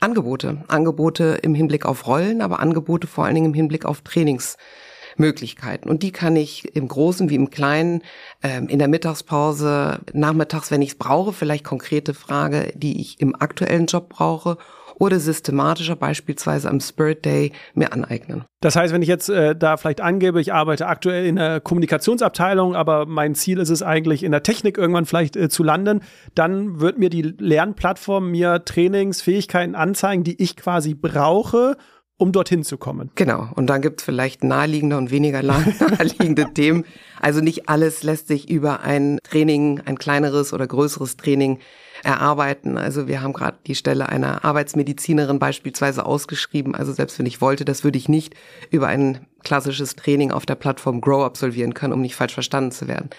Angebote. 0.00 0.64
Angebote 0.68 1.38
im 1.42 1.54
Hinblick 1.54 1.84
auf 1.84 2.06
Rollen, 2.06 2.40
aber 2.40 2.58
Angebote 2.58 3.06
vor 3.06 3.26
allen 3.26 3.34
Dingen 3.34 3.48
im 3.48 3.54
Hinblick 3.54 3.84
auf 3.84 4.00
Trainingsmöglichkeiten. 4.00 5.90
Und 5.90 6.02
die 6.02 6.12
kann 6.12 6.34
ich 6.34 6.74
im 6.74 6.88
Großen 6.88 7.28
wie 7.28 7.34
im 7.34 7.50
Kleinen, 7.50 8.00
ähm, 8.42 8.68
in 8.68 8.78
der 8.78 8.88
Mittagspause, 8.88 10.00
nachmittags, 10.14 10.70
wenn 10.70 10.80
ich 10.80 10.92
es 10.92 10.98
brauche, 10.98 11.34
vielleicht 11.34 11.64
konkrete 11.64 12.14
Frage, 12.14 12.72
die 12.74 13.02
ich 13.02 13.20
im 13.20 13.36
aktuellen 13.38 13.84
Job 13.84 14.08
brauche 14.08 14.56
oder 14.96 15.18
systematischer 15.18 15.96
beispielsweise 15.96 16.68
am 16.68 16.80
Spirit 16.80 17.24
Day 17.24 17.52
mir 17.74 17.92
aneignen. 17.92 18.44
Das 18.60 18.76
heißt, 18.76 18.92
wenn 18.92 19.02
ich 19.02 19.08
jetzt 19.08 19.28
äh, 19.28 19.56
da 19.56 19.76
vielleicht 19.76 20.00
angebe, 20.00 20.40
ich 20.40 20.52
arbeite 20.52 20.86
aktuell 20.86 21.26
in 21.26 21.36
der 21.36 21.60
Kommunikationsabteilung, 21.60 22.76
aber 22.76 23.06
mein 23.06 23.34
Ziel 23.34 23.58
ist 23.58 23.70
es 23.70 23.82
eigentlich 23.82 24.22
in 24.22 24.32
der 24.32 24.42
Technik 24.42 24.78
irgendwann 24.78 25.06
vielleicht 25.06 25.36
äh, 25.36 25.48
zu 25.48 25.64
landen, 25.64 26.00
dann 26.34 26.80
wird 26.80 26.98
mir 26.98 27.10
die 27.10 27.22
Lernplattform 27.22 28.30
mir 28.30 28.64
Trainings, 28.64 29.20
Fähigkeiten 29.20 29.74
anzeigen, 29.74 30.22
die 30.22 30.40
ich 30.40 30.56
quasi 30.56 30.94
brauche, 30.94 31.76
um 32.22 32.30
dorthin 32.30 32.62
zu 32.62 32.78
kommen. 32.78 33.10
Genau. 33.16 33.48
Und 33.56 33.66
dann 33.66 33.82
gibt 33.82 34.00
es 34.00 34.04
vielleicht 34.04 34.44
naheliegende 34.44 34.96
und 34.96 35.10
weniger 35.10 35.42
naheliegende 35.42 36.54
Themen. 36.54 36.84
Also 37.20 37.40
nicht 37.40 37.68
alles 37.68 38.04
lässt 38.04 38.28
sich 38.28 38.48
über 38.48 38.82
ein 38.82 39.18
Training, 39.24 39.80
ein 39.84 39.98
kleineres 39.98 40.52
oder 40.52 40.66
größeres 40.66 41.16
Training 41.16 41.58
erarbeiten. 42.04 42.78
Also 42.78 43.08
wir 43.08 43.22
haben 43.22 43.32
gerade 43.32 43.58
die 43.66 43.74
Stelle 43.74 44.08
einer 44.08 44.44
Arbeitsmedizinerin 44.44 45.40
beispielsweise 45.40 46.06
ausgeschrieben. 46.06 46.76
Also 46.76 46.92
selbst 46.92 47.18
wenn 47.18 47.26
ich 47.26 47.40
wollte, 47.40 47.64
das 47.64 47.82
würde 47.82 47.98
ich 47.98 48.08
nicht 48.08 48.34
über 48.70 48.86
ein 48.86 49.26
klassisches 49.42 49.96
Training 49.96 50.30
auf 50.30 50.46
der 50.46 50.54
Plattform 50.54 51.00
Grow 51.00 51.24
absolvieren 51.24 51.74
können, 51.74 51.92
um 51.92 52.02
nicht 52.02 52.14
falsch 52.14 52.34
verstanden 52.34 52.70
zu 52.70 52.86
werden. 52.86 53.10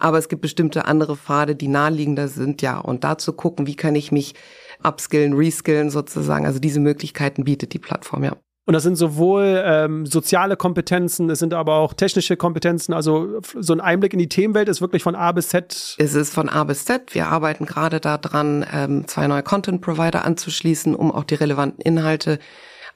Aber 0.00 0.18
es 0.18 0.28
gibt 0.28 0.42
bestimmte 0.42 0.84
andere 0.84 1.16
Pfade, 1.16 1.54
die 1.54 1.68
naheliegender 1.68 2.26
sind, 2.28 2.62
ja. 2.62 2.78
Und 2.78 3.04
dazu 3.04 3.32
gucken, 3.32 3.66
wie 3.66 3.76
kann 3.76 3.94
ich 3.94 4.12
mich 4.12 4.34
upskillen, 4.82 5.32
reskillen 5.32 5.90
sozusagen. 5.90 6.46
Also 6.46 6.58
diese 6.60 6.80
Möglichkeiten 6.80 7.44
bietet 7.44 7.72
die 7.72 7.80
Plattform, 7.80 8.24
ja. 8.24 8.36
Und 8.68 8.74
das 8.74 8.82
sind 8.82 8.96
sowohl 8.96 9.62
ähm, 9.64 10.04
soziale 10.04 10.54
Kompetenzen, 10.54 11.30
es 11.30 11.38
sind 11.38 11.54
aber 11.54 11.76
auch 11.76 11.94
technische 11.94 12.36
Kompetenzen. 12.36 12.92
Also 12.92 13.40
so 13.58 13.72
ein 13.72 13.80
Einblick 13.80 14.12
in 14.12 14.18
die 14.18 14.28
Themenwelt 14.28 14.68
ist 14.68 14.82
wirklich 14.82 15.02
von 15.02 15.14
A 15.14 15.32
bis 15.32 15.48
Z. 15.48 15.96
Es 15.96 16.12
ist 16.12 16.34
von 16.34 16.50
A 16.50 16.64
bis 16.64 16.84
Z. 16.84 17.14
Wir 17.14 17.28
arbeiten 17.28 17.64
gerade 17.64 17.98
daran, 17.98 18.66
ähm, 18.70 19.08
zwei 19.08 19.26
neue 19.26 19.42
Content-Provider 19.42 20.22
anzuschließen, 20.22 20.94
um 20.94 21.10
auch 21.10 21.24
die 21.24 21.36
relevanten 21.36 21.80
Inhalte 21.80 22.38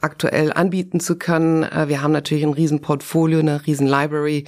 aktuell 0.02 0.52
anbieten 0.52 1.00
zu 1.00 1.16
können. 1.16 1.62
Äh, 1.62 1.88
wir 1.88 2.02
haben 2.02 2.12
natürlich 2.12 2.44
ein 2.44 2.52
riesen 2.52 2.82
Portfolio, 2.82 3.38
eine 3.38 3.66
riesen 3.66 3.86
Library, 3.86 4.44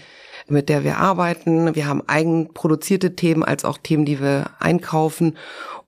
mit 0.49 0.69
der 0.69 0.85
wir 0.85 0.99
arbeiten. 0.99 1.75
Wir 1.75 1.87
haben 1.87 2.03
eigenproduzierte 2.07 3.17
Themen 3.17 3.43
als 3.43 3.65
auch 3.65 3.79
Themen, 3.79 4.05
die 4.05 4.21
wir 4.21 4.51
einkaufen. 4.59 5.39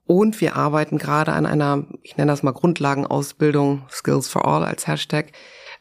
Und 0.07 0.39
wir 0.39 0.55
arbeiten 0.55 0.97
gerade 0.97 1.33
an 1.33 1.45
einer, 1.45 1.85
ich 2.01 2.17
nenne 2.17 2.31
das 2.31 2.41
mal 2.41 2.53
Grundlagenausbildung, 2.53 3.83
Skills 3.91 4.29
for 4.29 4.47
All 4.47 4.63
als 4.63 4.87
Hashtag, 4.87 5.33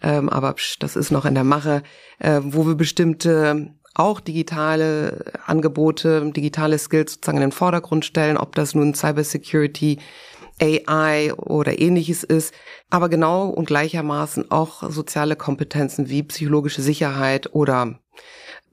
ähm, 0.02 0.28
aber 0.28 0.52
psch, 0.54 0.78
das 0.80 0.96
ist 0.96 1.10
noch 1.10 1.24
in 1.24 1.34
der 1.34 1.44
Mache, 1.44 1.82
äh, 2.18 2.40
wo 2.42 2.66
wir 2.66 2.74
bestimmte 2.74 3.74
auch 3.94 4.20
digitale 4.20 5.32
Angebote, 5.46 6.30
digitale 6.32 6.78
Skills 6.78 7.14
sozusagen 7.14 7.38
in 7.38 7.48
den 7.48 7.52
Vordergrund 7.52 8.04
stellen, 8.04 8.36
ob 8.36 8.54
das 8.54 8.74
nun 8.74 8.94
Cybersecurity, 8.94 9.98
AI 10.60 11.34
oder 11.34 11.78
ähnliches 11.78 12.24
ist, 12.24 12.54
aber 12.88 13.08
genau 13.08 13.48
und 13.48 13.66
gleichermaßen 13.66 14.50
auch 14.50 14.90
soziale 14.90 15.36
Kompetenzen 15.36 16.08
wie 16.08 16.22
psychologische 16.22 16.82
Sicherheit 16.82 17.54
oder 17.54 17.98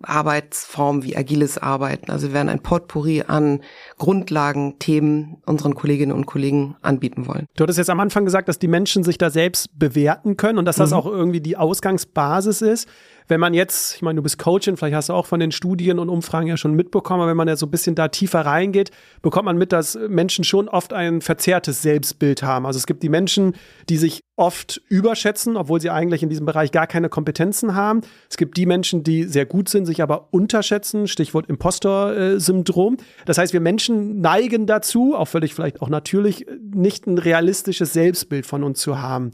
Arbeitsformen 0.03 1.03
wie 1.03 1.15
agiles 1.15 1.57
Arbeiten. 1.57 2.11
Also 2.11 2.27
wir 2.27 2.33
werden 2.33 2.49
ein 2.49 2.61
Potpourri 2.61 3.23
an 3.27 3.61
Grundlagen, 3.97 4.79
Themen 4.79 5.37
unseren 5.45 5.75
Kolleginnen 5.75 6.11
und 6.11 6.25
Kollegen 6.25 6.75
anbieten 6.81 7.27
wollen. 7.27 7.47
Du 7.55 7.63
hattest 7.63 7.77
jetzt 7.77 7.89
am 7.89 7.99
Anfang 7.99 8.25
gesagt, 8.25 8.47
dass 8.47 8.59
die 8.59 8.67
Menschen 8.67 9.03
sich 9.03 9.17
da 9.17 9.29
selbst 9.29 9.77
bewerten 9.77 10.37
können 10.37 10.59
und 10.59 10.65
dass 10.65 10.77
das 10.77 10.91
mhm. 10.91 10.97
auch 10.97 11.05
irgendwie 11.05 11.41
die 11.41 11.57
Ausgangsbasis 11.57 12.61
ist 12.61 12.87
wenn 13.27 13.39
man 13.39 13.53
jetzt, 13.53 13.95
ich 13.95 14.01
meine, 14.01 14.17
du 14.17 14.23
bist 14.23 14.37
Coachin, 14.37 14.77
vielleicht 14.77 14.95
hast 14.95 15.09
du 15.09 15.13
auch 15.13 15.25
von 15.25 15.39
den 15.39 15.51
Studien 15.51 15.99
und 15.99 16.09
Umfragen 16.09 16.47
ja 16.47 16.57
schon 16.57 16.73
mitbekommen, 16.73 17.21
aber 17.21 17.29
wenn 17.29 17.37
man 17.37 17.47
ja 17.47 17.55
so 17.55 17.65
ein 17.65 17.71
bisschen 17.71 17.95
da 17.95 18.07
tiefer 18.07 18.41
reingeht, 18.41 18.91
bekommt 19.21 19.45
man 19.45 19.57
mit, 19.57 19.71
dass 19.71 19.97
Menschen 20.07 20.43
schon 20.43 20.69
oft 20.69 20.93
ein 20.93 21.21
verzerrtes 21.21 21.81
Selbstbild 21.81 22.43
haben. 22.43 22.65
Also 22.65 22.77
es 22.77 22.85
gibt 22.85 23.03
die 23.03 23.09
Menschen, 23.09 23.55
die 23.89 23.97
sich 23.97 24.21
oft 24.35 24.81
überschätzen, 24.89 25.57
obwohl 25.57 25.79
sie 25.79 25.89
eigentlich 25.89 26.23
in 26.23 26.29
diesem 26.29 26.45
Bereich 26.45 26.71
gar 26.71 26.87
keine 26.87 27.09
Kompetenzen 27.09 27.75
haben. 27.75 28.01
Es 28.29 28.37
gibt 28.37 28.57
die 28.57 28.65
Menschen, 28.65 29.03
die 29.03 29.23
sehr 29.23 29.45
gut 29.45 29.69
sind, 29.69 29.85
sich 29.85 30.01
aber 30.01 30.29
unterschätzen, 30.31 31.07
Stichwort 31.07 31.47
Impostor-Syndrom. 31.47 32.97
Das 33.25 33.37
heißt, 33.37 33.53
wir 33.53 33.61
Menschen 33.61 34.21
neigen 34.21 34.65
dazu, 34.65 35.15
auch 35.15 35.27
völlig 35.27 35.53
vielleicht 35.53 35.81
auch 35.81 35.89
natürlich, 35.89 36.47
nicht 36.73 37.05
ein 37.05 37.17
realistisches 37.17 37.93
Selbstbild 37.93 38.45
von 38.45 38.63
uns 38.63 38.79
zu 38.79 39.01
haben. 39.01 39.31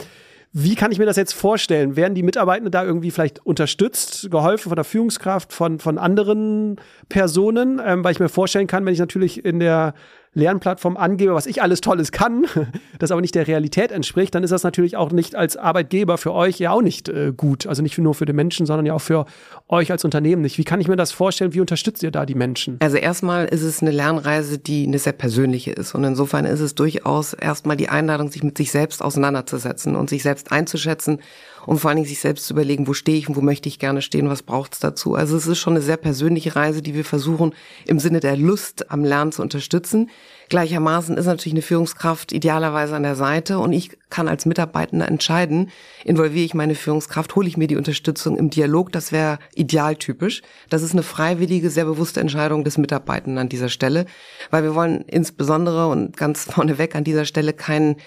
Wie 0.51 0.73
kann 0.73 0.91
ich 0.91 0.97
mir 0.97 1.05
das 1.05 1.15
jetzt 1.15 1.33
vorstellen? 1.33 1.95
Werden 1.95 2.15
die 2.15 2.23
Mitarbeitenden 2.23 2.71
da 2.71 2.83
irgendwie 2.83 3.11
vielleicht 3.11 3.45
unterstützt, 3.45 4.31
geholfen 4.31 4.69
von 4.69 4.75
der 4.75 4.83
Führungskraft, 4.83 5.53
von, 5.53 5.77
von 5.77 5.99
anderen 5.99 6.77
Personen? 7.07 7.79
Ähm, 7.85 8.03
weil 8.03 8.13
ich 8.13 8.19
mir 8.19 8.29
vorstellen 8.29 8.65
kann, 8.65 8.83
wenn 8.85 8.93
ich 8.93 8.99
natürlich 8.99 9.45
in 9.45 9.59
der 9.59 9.93
Lernplattform 10.39 10.97
angebe, 10.97 11.33
was 11.33 11.45
ich 11.45 11.61
alles 11.61 11.81
Tolles 11.81 12.11
kann, 12.11 12.45
das 12.99 13.11
aber 13.11 13.21
nicht 13.21 13.35
der 13.35 13.47
Realität 13.47 13.91
entspricht, 13.91 14.33
dann 14.33 14.43
ist 14.43 14.51
das 14.51 14.63
natürlich 14.63 14.97
auch 14.97 15.11
nicht 15.11 15.35
als 15.35 15.57
Arbeitgeber 15.57 16.17
für 16.17 16.33
euch 16.33 16.59
ja 16.59 16.71
auch 16.71 16.81
nicht 16.81 17.09
äh, 17.09 17.33
gut. 17.35 17.67
Also 17.67 17.81
nicht 17.81 17.97
nur 17.97 18.15
für 18.15 18.25
den 18.25 18.35
Menschen, 18.35 18.65
sondern 18.65 18.85
ja 18.85 18.93
auch 18.93 19.01
für 19.01 19.25
euch 19.67 19.91
als 19.91 20.05
Unternehmen 20.05 20.41
nicht. 20.41 20.57
Wie 20.57 20.63
kann 20.63 20.81
ich 20.81 20.87
mir 20.87 20.95
das 20.95 21.11
vorstellen? 21.11 21.53
Wie 21.53 21.61
unterstützt 21.61 22.01
ihr 22.03 22.11
da 22.11 22.25
die 22.25 22.35
Menschen? 22.35 22.77
Also 22.79 22.97
erstmal 22.97 23.45
ist 23.45 23.63
es 23.63 23.81
eine 23.81 23.91
Lernreise, 23.91 24.57
die 24.57 24.85
eine 24.85 24.99
sehr 24.99 25.13
persönliche 25.13 25.71
ist. 25.71 25.93
Und 25.95 26.03
insofern 26.03 26.45
ist 26.45 26.59
es 26.59 26.75
durchaus 26.75 27.33
erstmal 27.33 27.77
die 27.77 27.89
Einladung, 27.89 28.31
sich 28.31 28.43
mit 28.43 28.57
sich 28.57 28.71
selbst 28.71 29.03
auseinanderzusetzen 29.03 29.95
und 29.95 30.09
sich 30.09 30.23
selbst 30.23 30.51
einzuschätzen 30.51 31.19
und 31.65 31.79
vor 31.79 31.89
allen 31.89 31.97
Dingen 31.97 32.07
sich 32.07 32.19
selbst 32.19 32.45
zu 32.45 32.53
überlegen, 32.53 32.87
wo 32.87 32.93
stehe 32.93 33.17
ich 33.17 33.29
und 33.29 33.35
wo 33.35 33.41
möchte 33.41 33.69
ich 33.69 33.79
gerne 33.79 34.01
stehen, 34.01 34.29
was 34.29 34.43
braucht 34.43 34.73
es 34.73 34.79
dazu. 34.79 35.15
Also 35.15 35.37
es 35.37 35.47
ist 35.47 35.59
schon 35.59 35.73
eine 35.73 35.81
sehr 35.81 35.97
persönliche 35.97 36.55
Reise, 36.55 36.81
die 36.81 36.95
wir 36.95 37.05
versuchen 37.05 37.53
im 37.85 37.99
Sinne 37.99 38.19
der 38.19 38.37
Lust 38.37 38.89
am 38.91 39.03
Lernen 39.03 39.31
zu 39.31 39.41
unterstützen. 39.41 40.09
Gleichermaßen 40.49 41.15
ist 41.17 41.27
natürlich 41.27 41.53
eine 41.53 41.61
Führungskraft 41.61 42.31
idealerweise 42.31 42.95
an 42.95 43.03
der 43.03 43.15
Seite 43.15 43.59
und 43.59 43.71
ich 43.71 43.91
kann 44.09 44.27
als 44.27 44.45
Mitarbeitender 44.45 45.07
entscheiden, 45.07 45.69
involviere 46.03 46.45
ich 46.45 46.55
meine 46.55 46.73
Führungskraft, 46.73 47.35
hole 47.35 47.47
ich 47.47 47.55
mir 47.55 47.67
die 47.67 47.77
Unterstützung 47.77 48.35
im 48.35 48.49
Dialog, 48.49 48.91
das 48.91 49.11
wäre 49.11 49.37
idealtypisch. 49.53 50.41
Das 50.69 50.81
ist 50.81 50.93
eine 50.93 51.03
freiwillige, 51.03 51.69
sehr 51.69 51.85
bewusste 51.85 52.19
Entscheidung 52.19 52.63
des 52.63 52.79
Mitarbeitenden 52.79 53.37
an 53.37 53.49
dieser 53.49 53.69
Stelle, 53.69 54.07
weil 54.49 54.63
wir 54.63 54.73
wollen 54.73 55.01
insbesondere 55.01 55.87
und 55.87 56.17
ganz 56.17 56.45
vorneweg 56.45 56.95
an 56.95 57.03
dieser 57.03 57.25
Stelle 57.25 57.53
keinen 57.53 57.97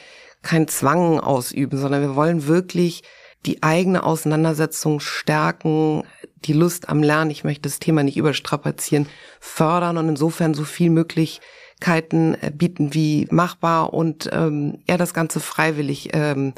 kein 0.42 0.66
Zwang 0.66 1.20
ausüben, 1.20 1.78
sondern 1.78 2.02
wir 2.02 2.16
wollen 2.16 2.48
wirklich 2.48 3.04
die 3.46 3.62
eigene 3.62 4.02
Auseinandersetzung 4.04 5.00
stärken, 5.00 6.04
die 6.44 6.52
Lust 6.52 6.88
am 6.88 7.02
Lernen, 7.02 7.30
ich 7.30 7.44
möchte 7.44 7.62
das 7.62 7.78
Thema 7.78 8.02
nicht 8.02 8.16
überstrapazieren, 8.16 9.06
fördern 9.40 9.98
und 9.98 10.08
insofern 10.08 10.54
so 10.54 10.64
viel 10.64 10.90
möglich 10.90 11.40
Möglichkeiten 11.82 12.36
äh, 12.40 12.50
bieten 12.50 12.94
wie 12.94 13.26
machbar 13.30 13.92
und 13.92 14.30
ähm, 14.32 14.78
eher 14.86 14.98
das 14.98 15.14
Ganze 15.14 15.40
freiwillig 15.40 16.10
ähm, 16.12 16.52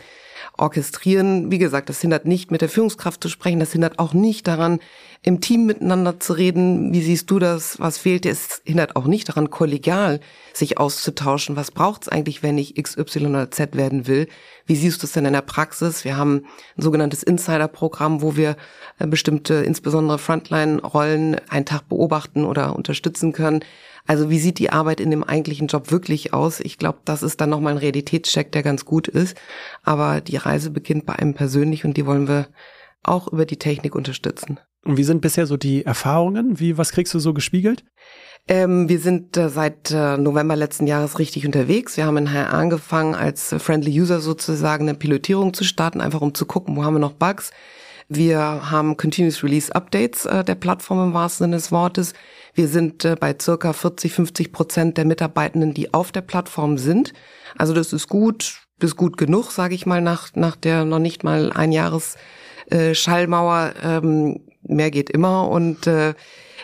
orchestrieren. 0.58 1.50
Wie 1.50 1.58
gesagt, 1.58 1.88
das 1.88 2.00
hindert 2.00 2.26
nicht, 2.26 2.50
mit 2.50 2.60
der 2.60 2.68
Führungskraft 2.68 3.22
zu 3.22 3.28
sprechen, 3.28 3.60
das 3.60 3.72
hindert 3.72 3.98
auch 3.98 4.12
nicht 4.12 4.46
daran, 4.46 4.80
im 5.22 5.40
Team 5.40 5.64
miteinander 5.64 6.20
zu 6.20 6.34
reden. 6.34 6.92
Wie 6.92 7.00
siehst 7.00 7.30
du 7.30 7.38
das? 7.38 7.80
Was 7.80 7.96
fehlt 7.96 8.24
dir? 8.24 8.32
Es 8.32 8.60
hindert 8.64 8.94
auch 8.94 9.06
nicht 9.06 9.28
daran, 9.30 9.48
kollegial 9.48 10.20
sich 10.52 10.76
auszutauschen. 10.76 11.56
Was 11.56 11.70
braucht 11.70 12.02
es 12.02 12.08
eigentlich, 12.08 12.42
wenn 12.42 12.58
ich 12.58 12.76
X, 12.76 12.98
Y 12.98 13.30
oder 13.30 13.50
Z 13.50 13.74
werden 13.74 14.06
will? 14.06 14.28
Wie 14.66 14.76
siehst 14.76 15.02
du 15.02 15.06
es 15.06 15.12
denn 15.12 15.24
in 15.24 15.32
der 15.32 15.40
Praxis? 15.40 16.04
Wir 16.04 16.18
haben 16.18 16.44
ein 16.76 16.82
sogenanntes 16.82 17.22
Insider-Programm, 17.22 18.20
wo 18.20 18.37
wir 18.37 18.56
äh, 18.98 19.06
bestimmte, 19.06 19.54
insbesondere 19.54 20.18
Frontline-Rollen 20.18 21.37
einen 21.48 21.64
Tag 21.64 21.88
beobachten 21.88 22.44
oder 22.44 22.76
unterstützen 22.76 23.32
können. 23.32 23.60
Also 24.06 24.28
wie 24.28 24.38
sieht 24.38 24.58
die 24.58 24.70
Arbeit 24.70 25.00
in 25.00 25.10
dem 25.10 25.24
eigentlichen 25.24 25.66
Job 25.66 25.90
wirklich 25.90 26.34
aus? 26.34 26.60
Ich 26.60 26.78
glaube, 26.78 26.98
das 27.04 27.22
ist 27.22 27.40
dann 27.40 27.50
nochmal 27.50 27.74
ein 27.74 27.78
Realitätscheck, 27.78 28.52
der 28.52 28.62
ganz 28.62 28.84
gut 28.84 29.08
ist. 29.08 29.36
Aber 29.82 30.20
die 30.20 30.36
Reise 30.36 30.70
beginnt 30.70 31.06
bei 31.06 31.14
einem 31.14 31.34
persönlich 31.34 31.84
und 31.84 31.96
die 31.96 32.06
wollen 32.06 32.28
wir 32.28 32.48
auch 33.02 33.28
über 33.28 33.46
die 33.46 33.58
Technik 33.58 33.94
unterstützen. 33.94 34.60
Und 34.84 34.98
wie 34.98 35.04
sind 35.04 35.22
bisher 35.22 35.46
so 35.46 35.56
die 35.56 35.84
Erfahrungen? 35.84 36.60
Wie, 36.60 36.76
was 36.76 36.92
kriegst 36.92 37.14
du 37.14 37.18
so 37.18 37.32
gespiegelt? 37.32 37.84
Ähm, 38.46 38.90
wir 38.90 38.98
sind 38.98 39.38
äh, 39.38 39.48
seit 39.48 39.90
äh, 39.90 40.18
November 40.18 40.54
letzten 40.54 40.86
Jahres 40.86 41.18
richtig 41.18 41.46
unterwegs. 41.46 41.96
Wir 41.96 42.04
haben 42.04 42.18
in 42.18 42.30
HR 42.30 42.52
angefangen, 42.52 43.14
als 43.14 43.54
Friendly 43.56 43.98
User 43.98 44.20
sozusagen 44.20 44.86
eine 44.86 44.98
Pilotierung 44.98 45.54
zu 45.54 45.64
starten, 45.64 46.02
einfach 46.02 46.20
um 46.20 46.34
zu 46.34 46.44
gucken, 46.44 46.76
wo 46.76 46.84
haben 46.84 46.94
wir 46.94 47.00
noch 47.00 47.14
Bugs. 47.14 47.52
Wir 48.08 48.38
haben 48.70 48.96
Continuous 48.96 49.42
Release 49.42 49.74
Updates 49.74 50.26
äh, 50.26 50.44
der 50.44 50.54
Plattform 50.54 51.08
im 51.08 51.14
wahrsten 51.14 51.44
Sinne 51.44 51.56
des 51.56 51.72
Wortes. 51.72 52.12
Wir 52.54 52.68
sind 52.68 53.04
äh, 53.04 53.16
bei 53.18 53.34
circa 53.40 53.72
40, 53.72 54.12
50 54.12 54.52
Prozent 54.52 54.98
der 54.98 55.04
Mitarbeitenden, 55.04 55.74
die 55.74 55.94
auf 55.94 56.12
der 56.12 56.20
Plattform 56.20 56.76
sind. 56.78 57.12
Also 57.56 57.72
das 57.72 57.92
ist 57.92 58.08
gut, 58.08 58.60
das 58.78 58.90
ist 58.90 58.96
gut 58.96 59.16
genug, 59.16 59.50
sage 59.50 59.74
ich 59.74 59.86
mal, 59.86 60.00
nach, 60.00 60.30
nach 60.34 60.56
der 60.56 60.84
noch 60.84 60.98
nicht 60.98 61.24
mal 61.24 61.52
ein 61.52 61.72
Jahres 61.72 62.16
äh, 62.70 62.94
Schallmauer. 62.94 63.72
Ähm, 63.82 64.40
mehr 64.62 64.90
geht 64.90 65.10
immer 65.10 65.48
und 65.48 65.86
äh, 65.86 66.14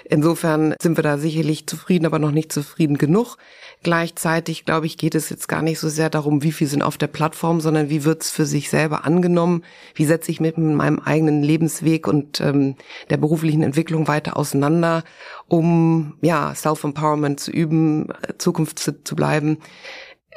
insofern 0.04 0.74
sind 0.80 0.96
wir 0.98 1.02
da 1.02 1.18
sicherlich 1.18 1.66
zufrieden, 1.66 2.06
aber 2.06 2.18
noch 2.18 2.30
nicht 2.30 2.52
zufrieden 2.52 2.98
genug. 2.98 3.36
Gleichzeitig, 3.82 4.64
glaube 4.64 4.86
ich, 4.86 4.98
geht 4.98 5.14
es 5.14 5.30
jetzt 5.30 5.48
gar 5.48 5.62
nicht 5.62 5.78
so 5.78 5.88
sehr 5.88 6.10
darum, 6.10 6.42
wie 6.42 6.52
viel 6.52 6.66
sind 6.66 6.82
auf 6.82 6.98
der 6.98 7.06
Plattform, 7.06 7.60
sondern 7.60 7.88
wie 7.88 8.04
wird's 8.04 8.30
für 8.30 8.44
sich 8.44 8.68
selber 8.68 9.04
angenommen, 9.04 9.62
wie 9.94 10.04
setze 10.04 10.30
ich 10.30 10.40
mit 10.40 10.58
meinem 10.58 11.00
eigenen 11.00 11.42
Lebensweg 11.42 12.06
und 12.06 12.40
ähm, 12.40 12.76
der 13.08 13.16
beruflichen 13.16 13.62
Entwicklung 13.62 14.06
weiter 14.06 14.36
auseinander, 14.36 15.02
um 15.48 16.14
ja 16.20 16.54
Self-Empowerment 16.54 17.40
zu 17.40 17.50
üben, 17.50 18.08
Zukunft 18.38 18.78
zu, 18.78 19.02
zu 19.02 19.16
bleiben 19.16 19.58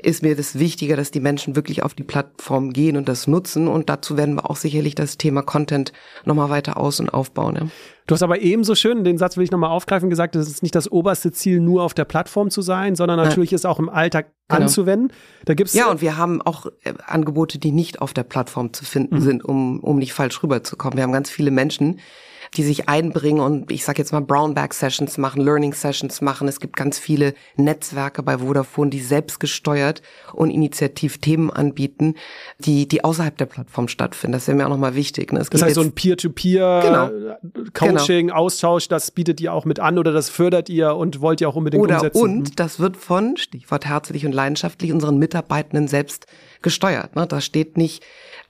ist 0.02 0.24
mir 0.24 0.36
das 0.36 0.58
wichtiger, 0.58 0.96
dass 0.96 1.12
die 1.12 1.20
Menschen 1.20 1.56
wirklich 1.56 1.84
auf 1.84 1.94
die 1.94 2.04
Plattform 2.04 2.74
gehen 2.74 2.98
und 2.98 3.08
das 3.08 3.28
nutzen. 3.28 3.68
Und 3.68 3.90
dazu 3.90 4.18
werden 4.18 4.36
wir 4.36 4.50
auch 4.50 4.56
sicherlich 4.56 4.96
das 4.96 5.18
Thema 5.18 5.44
Content 5.44 5.94
nochmal 6.26 6.50
weiter 6.50 6.78
aus- 6.78 7.00
und 7.00 7.10
aufbauen. 7.10 7.56
Ja. 7.56 7.68
Du 8.08 8.16
hast 8.16 8.24
aber 8.24 8.42
ebenso 8.42 8.76
schön, 8.76 9.04
den 9.04 9.18
Satz 9.18 9.38
will 9.38 9.44
ich 9.44 9.52
nochmal 9.52 9.70
aufgreifen, 9.70 10.10
gesagt, 10.10 10.36
es 10.36 10.50
ist 10.50 10.62
nicht 10.62 10.76
das 10.76 10.92
oberste 10.92 11.32
Ziel, 11.32 11.60
nur 11.60 11.84
auf 11.84 11.94
der 11.94 12.06
Plattform 12.06 12.50
zu 12.50 12.62
sein, 12.62 12.96
sondern 12.96 13.18
natürlich 13.18 13.52
ja. 13.52 13.56
ist 13.56 13.66
auch 13.66 13.80
im 13.80 13.88
Alltag 13.88 14.32
genau. 14.50 14.62
anzuwenden. 14.64 15.14
Da 15.46 15.54
gibt's 15.54 15.74
ja, 15.74 15.90
und 15.90 16.02
wir 16.02 16.18
haben 16.18 16.42
auch 16.42 16.66
äh, 16.84 16.94
Angebote, 17.06 17.60
die 17.60 17.72
nicht 17.72 18.02
auf 18.02 18.14
der 18.14 18.24
Plattform 18.24 18.74
zu 18.74 18.84
finden 18.84 19.18
mhm. 19.18 19.22
sind, 19.22 19.46
um, 19.46 19.80
um 19.80 20.00
nicht 20.00 20.14
falsch 20.14 20.42
rüberzukommen. 20.44 20.98
Wir 20.98 21.04
haben 21.04 21.14
ganz 21.14 21.30
viele 21.30 21.52
Menschen, 21.52 22.00
die 22.56 22.64
sich 22.64 22.88
einbringen 22.88 23.40
und 23.40 23.72
ich 23.72 23.84
sage 23.84 24.00
jetzt 24.00 24.12
mal 24.12 24.22
Brownback 24.22 24.74
Sessions 24.74 25.18
machen, 25.18 25.42
Learning 25.42 25.74
Sessions 25.74 26.22
machen. 26.22 26.48
Es 26.48 26.60
gibt 26.60 26.76
ganz 26.76 27.00
viele 27.00 27.34
Netzwerke 27.56 28.22
bei 28.24 28.38
Vodafone, 28.38 28.90
die 28.90 29.00
selbst 29.00 29.40
gesteuert 29.40 30.02
und 30.34 30.50
initiativ 30.50 31.18
Themen 31.18 31.50
anbieten, 31.50 32.16
die 32.60 32.88
die 32.88 33.04
außerhalb 33.04 33.38
der 33.38 33.46
Plattform 33.46 33.88
stattfinden. 33.88 34.34
Das 34.34 34.48
wäre 34.48 34.58
mir 34.58 34.66
auch 34.66 34.70
nochmal 34.70 34.96
wichtig. 34.96 35.34
Ne? 35.34 35.44
das 35.50 35.62
heißt 35.62 35.76
so 35.76 35.82
ein 35.82 35.94
Peer-to-Peer 35.94 36.82
genau. 36.84 37.56
Coaching, 37.74 38.28
genau. 38.28 38.40
Austausch, 38.40 38.88
das 38.88 39.12
bietet 39.12 39.42
ihr 39.42 39.54
auch 39.54 39.66
mit 39.66 39.80
an 39.80 39.98
oder 39.98 40.12
das 40.12 40.30
fördert 40.30 40.70
ihr 40.70 40.96
und 40.96 41.22
wollt 41.22 41.42
ihr 41.42 41.50
auch 41.50 41.56
unbedingt 41.56 41.84
oder 41.84 41.96
umsetzen? 41.96 42.22
Und 42.22 42.60
das 42.60 42.80
wird 42.80 42.98
von 42.98 43.38
Stichwort 43.38 43.86
herzlich 43.86 44.26
und 44.26 44.32
leidenschaftlich 44.32 44.92
unseren 44.92 45.18
Mitarbeitenden 45.18 45.88
selbst 45.88 46.28
gesteuert. 46.62 47.16
Ne? 47.16 47.28
Da 47.28 47.42
steht 47.42 47.78
nicht 47.78 48.04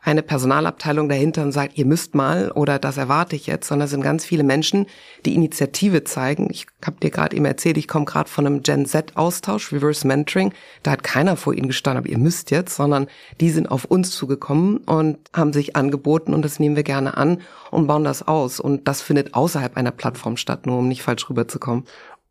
eine 0.04 0.22
Personalabteilung 0.22 1.08
dahinter 1.08 1.44
und 1.44 1.54
sagt, 1.54 1.78
ihr 1.78 1.86
müsst 1.86 2.14
mal 2.14 2.52
oder 2.52 2.78
das 2.78 2.98
erwarte 2.98 3.36
ich 3.36 3.48
jetzt, 3.48 3.68
sondern 3.68 3.86
es 3.86 3.92
sind 3.92 4.02
ganz 4.02 4.26
viele 4.26 4.44
Menschen, 4.44 4.86
die 5.26 5.34
Initiative 5.34 6.04
zeigen. 6.04 6.50
Ich 6.52 6.68
habe 6.86 6.98
dir 7.02 7.10
gerade 7.10 7.36
eben 7.36 7.46
erzählt, 7.46 7.78
ich 7.78 7.88
komme 7.88 8.06
gerade 8.06 8.30
von 8.30 8.46
einem 8.46 8.64
Gen 8.64 8.86
Z-Austausch, 8.86 9.72
Reverse 9.72 10.06
Mentoring. 10.06 10.54
Da 10.84 10.92
hat 10.92 11.04
keiner 11.04 11.38
vor 11.38 11.54
ihnen 11.54 11.68
gestanden, 11.68 12.00
aber 12.00 12.10
ihr 12.10 12.18
müsst 12.18 12.52
jetzt, 12.52 12.76
sondern 12.76 13.08
die 13.40 13.50
sind 13.50 13.72
auf 13.72 13.86
uns 13.86 14.12
zugekommen 14.12 14.78
und 14.78 15.18
haben 15.34 15.54
sich 15.54 15.78
angeboten 15.78 16.34
und 16.34 16.44
das 16.44 16.60
nehmen 16.60 16.76
wir 16.76 16.84
gerne 16.84 17.16
an 17.16 17.42
und 17.72 17.88
bauen 17.88 18.04
das 18.04 18.28
aus. 18.28 18.60
Und 18.60 18.88
das 18.90 19.02
findet 19.02 19.34
außerhalb 19.34 19.78
einer 19.78 19.92
Plattform 19.92 20.36
statt, 20.36 20.66
nur 20.66 20.80
um 20.80 20.88
nicht 20.90 21.02
falsch 21.02 21.30
rüberzukommen. 21.30 21.86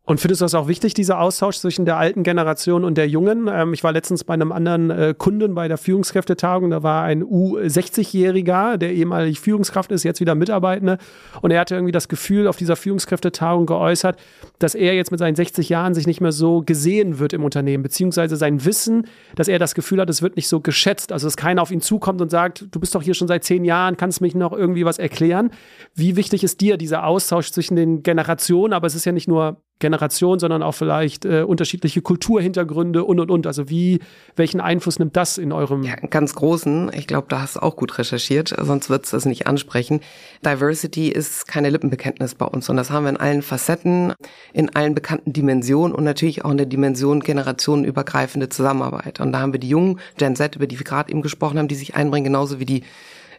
Und 0.05 0.19
findest 0.19 0.41
du 0.41 0.43
das 0.45 0.53
auch 0.53 0.67
wichtig, 0.67 0.93
dieser 0.93 1.21
Austausch 1.21 1.59
zwischen 1.59 1.85
der 1.85 1.95
alten 1.95 2.23
Generation 2.23 2.83
und 2.83 2.97
der 2.97 3.07
jungen? 3.07 3.49
Ähm, 3.49 3.73
ich 3.73 3.85
war 3.85 3.93
letztens 3.93 4.25
bei 4.25 4.33
einem 4.33 4.51
anderen 4.51 4.89
äh, 4.89 5.15
Kunden 5.17 5.55
bei 5.55 5.69
der 5.69 5.77
Führungskräftetagung, 5.77 6.71
da 6.71 6.83
war 6.83 7.03
ein 7.03 7.23
U60-Jähriger, 7.23 8.75
der 8.75 8.91
ehemalig 8.91 9.39
Führungskraft 9.39 9.93
ist, 9.93 10.03
jetzt 10.03 10.19
wieder 10.19 10.35
Mitarbeitende. 10.35 10.97
Und 11.41 11.51
er 11.51 11.61
hatte 11.61 11.75
irgendwie 11.75 11.93
das 11.93 12.09
Gefühl 12.09 12.49
auf 12.49 12.57
dieser 12.57 12.75
Führungskräftetagung 12.75 13.65
geäußert, 13.65 14.19
dass 14.59 14.75
er 14.75 14.93
jetzt 14.93 15.11
mit 15.11 15.21
seinen 15.21 15.35
60 15.35 15.69
Jahren 15.69 15.93
sich 15.93 16.05
nicht 16.05 16.19
mehr 16.19 16.33
so 16.33 16.63
gesehen 16.63 17.19
wird 17.19 17.31
im 17.31 17.45
Unternehmen, 17.45 17.81
beziehungsweise 17.81 18.35
sein 18.35 18.65
Wissen, 18.65 19.07
dass 19.35 19.47
er 19.47 19.57
das 19.57 19.73
Gefühl 19.73 20.01
hat, 20.01 20.09
es 20.09 20.21
wird 20.21 20.35
nicht 20.35 20.49
so 20.49 20.59
geschätzt. 20.59 21.13
Also 21.13 21.27
dass 21.27 21.37
keiner 21.37 21.61
auf 21.61 21.71
ihn 21.71 21.79
zukommt 21.79 22.21
und 22.21 22.29
sagt, 22.29 22.67
du 22.71 22.79
bist 22.81 22.93
doch 22.93 23.03
hier 23.03 23.13
schon 23.13 23.29
seit 23.29 23.45
zehn 23.45 23.63
Jahren, 23.63 23.95
kannst 23.95 24.19
mich 24.19 24.35
noch 24.35 24.51
irgendwie 24.51 24.83
was 24.83 24.99
erklären. 24.99 25.51
Wie 25.95 26.17
wichtig 26.17 26.43
ist 26.43 26.59
dir 26.59 26.75
dieser 26.75 27.05
Austausch 27.05 27.51
zwischen 27.51 27.77
den 27.77 28.03
Generationen? 28.03 28.73
Aber 28.73 28.85
es 28.85 28.95
ist 28.95 29.05
ja 29.05 29.13
nicht 29.13 29.29
nur 29.29 29.61
Generation, 29.83 30.39
sondern 30.39 30.63
auch 30.63 30.71
vielleicht 30.71 31.25
äh, 31.25 31.41
unterschiedliche 31.41 32.01
Kulturhintergründe 32.01 33.03
und 33.03 33.19
und 33.19 33.29
und. 33.29 33.45
Also 33.45 33.69
wie, 33.69 33.99
welchen 34.37 34.61
Einfluss 34.61 34.97
nimmt 34.97 35.17
das 35.17 35.37
in 35.37 35.51
eurem? 35.51 35.83
Ja, 35.83 35.95
ganz 35.95 36.35
großen. 36.35 36.89
Ich 36.93 37.05
glaube, 37.05 37.27
da 37.29 37.41
hast 37.41 37.57
du 37.57 37.59
auch 37.59 37.75
gut 37.75 37.97
recherchiert, 37.97 38.55
sonst 38.57 38.89
wird 38.89 39.03
es 39.03 39.11
das 39.11 39.25
nicht 39.25 39.45
ansprechen. 39.45 39.99
Diversity 40.45 41.09
ist 41.09 41.47
keine 41.47 41.69
Lippenbekenntnis 41.69 42.35
bei 42.35 42.45
uns 42.45 42.69
und 42.69 42.77
das 42.77 42.91
haben 42.91 43.03
wir 43.03 43.09
in 43.09 43.17
allen 43.17 43.41
Facetten, 43.41 44.13
in 44.53 44.73
allen 44.73 44.95
bekannten 44.95 45.33
Dimensionen 45.33 45.93
und 45.93 46.05
natürlich 46.05 46.45
auch 46.45 46.51
in 46.51 46.57
der 46.57 46.65
Dimension 46.65 47.19
generationenübergreifende 47.19 48.47
Zusammenarbeit. 48.47 49.19
Und 49.19 49.33
da 49.33 49.39
haben 49.39 49.51
wir 49.51 49.59
die 49.59 49.69
jungen 49.69 49.99
Gen 50.17 50.37
Z, 50.37 50.55
über 50.55 50.65
die 50.65 50.79
wir 50.79 50.85
gerade 50.85 51.11
eben 51.11 51.21
gesprochen 51.21 51.59
haben, 51.59 51.67
die 51.67 51.75
sich 51.75 51.95
einbringen, 51.95 52.23
genauso 52.23 52.59
wie 52.61 52.65
die 52.65 52.83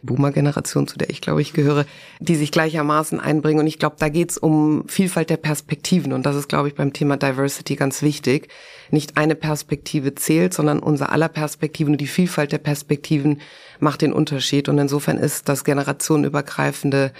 Boomer-Generation, 0.03 0.87
zu 0.87 0.97
der 0.97 1.09
ich 1.09 1.21
glaube 1.21 1.41
ich 1.41 1.53
gehöre, 1.53 1.85
die 2.19 2.35
sich 2.35 2.51
gleichermaßen 2.51 3.19
einbringen. 3.19 3.59
Und 3.59 3.67
ich 3.67 3.79
glaube, 3.79 3.95
da 3.99 4.09
geht 4.09 4.31
es 4.31 4.37
um 4.37 4.83
Vielfalt 4.87 5.29
der 5.29 5.37
Perspektiven. 5.37 6.13
Und 6.13 6.25
das 6.25 6.35
ist, 6.35 6.47
glaube 6.47 6.67
ich, 6.67 6.75
beim 6.75 6.93
Thema 6.93 7.17
Diversity 7.17 7.75
ganz 7.75 8.01
wichtig. 8.01 8.49
Nicht 8.91 9.17
eine 9.17 9.35
Perspektive 9.35 10.15
zählt, 10.15 10.53
sondern 10.53 10.79
unser 10.79 11.11
aller 11.11 11.29
Perspektiven 11.29 11.93
und 11.93 12.01
die 12.01 12.07
Vielfalt 12.07 12.51
der 12.51 12.57
Perspektiven 12.59 13.41
macht 13.79 14.01
den 14.01 14.13
Unterschied. 14.13 14.69
Und 14.69 14.77
insofern 14.77 15.17
ist 15.17 15.49
das 15.49 15.63
generationenübergreifende 15.63 17.11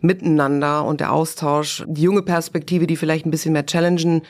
Miteinander 0.00 0.84
und 0.84 1.00
der 1.00 1.12
Austausch, 1.12 1.84
die 1.86 2.02
junge 2.02 2.22
Perspektive, 2.22 2.88
die 2.88 2.96
vielleicht 2.96 3.24
ein 3.24 3.30
bisschen 3.30 3.52
mehr 3.52 3.66
challengen 3.66 4.22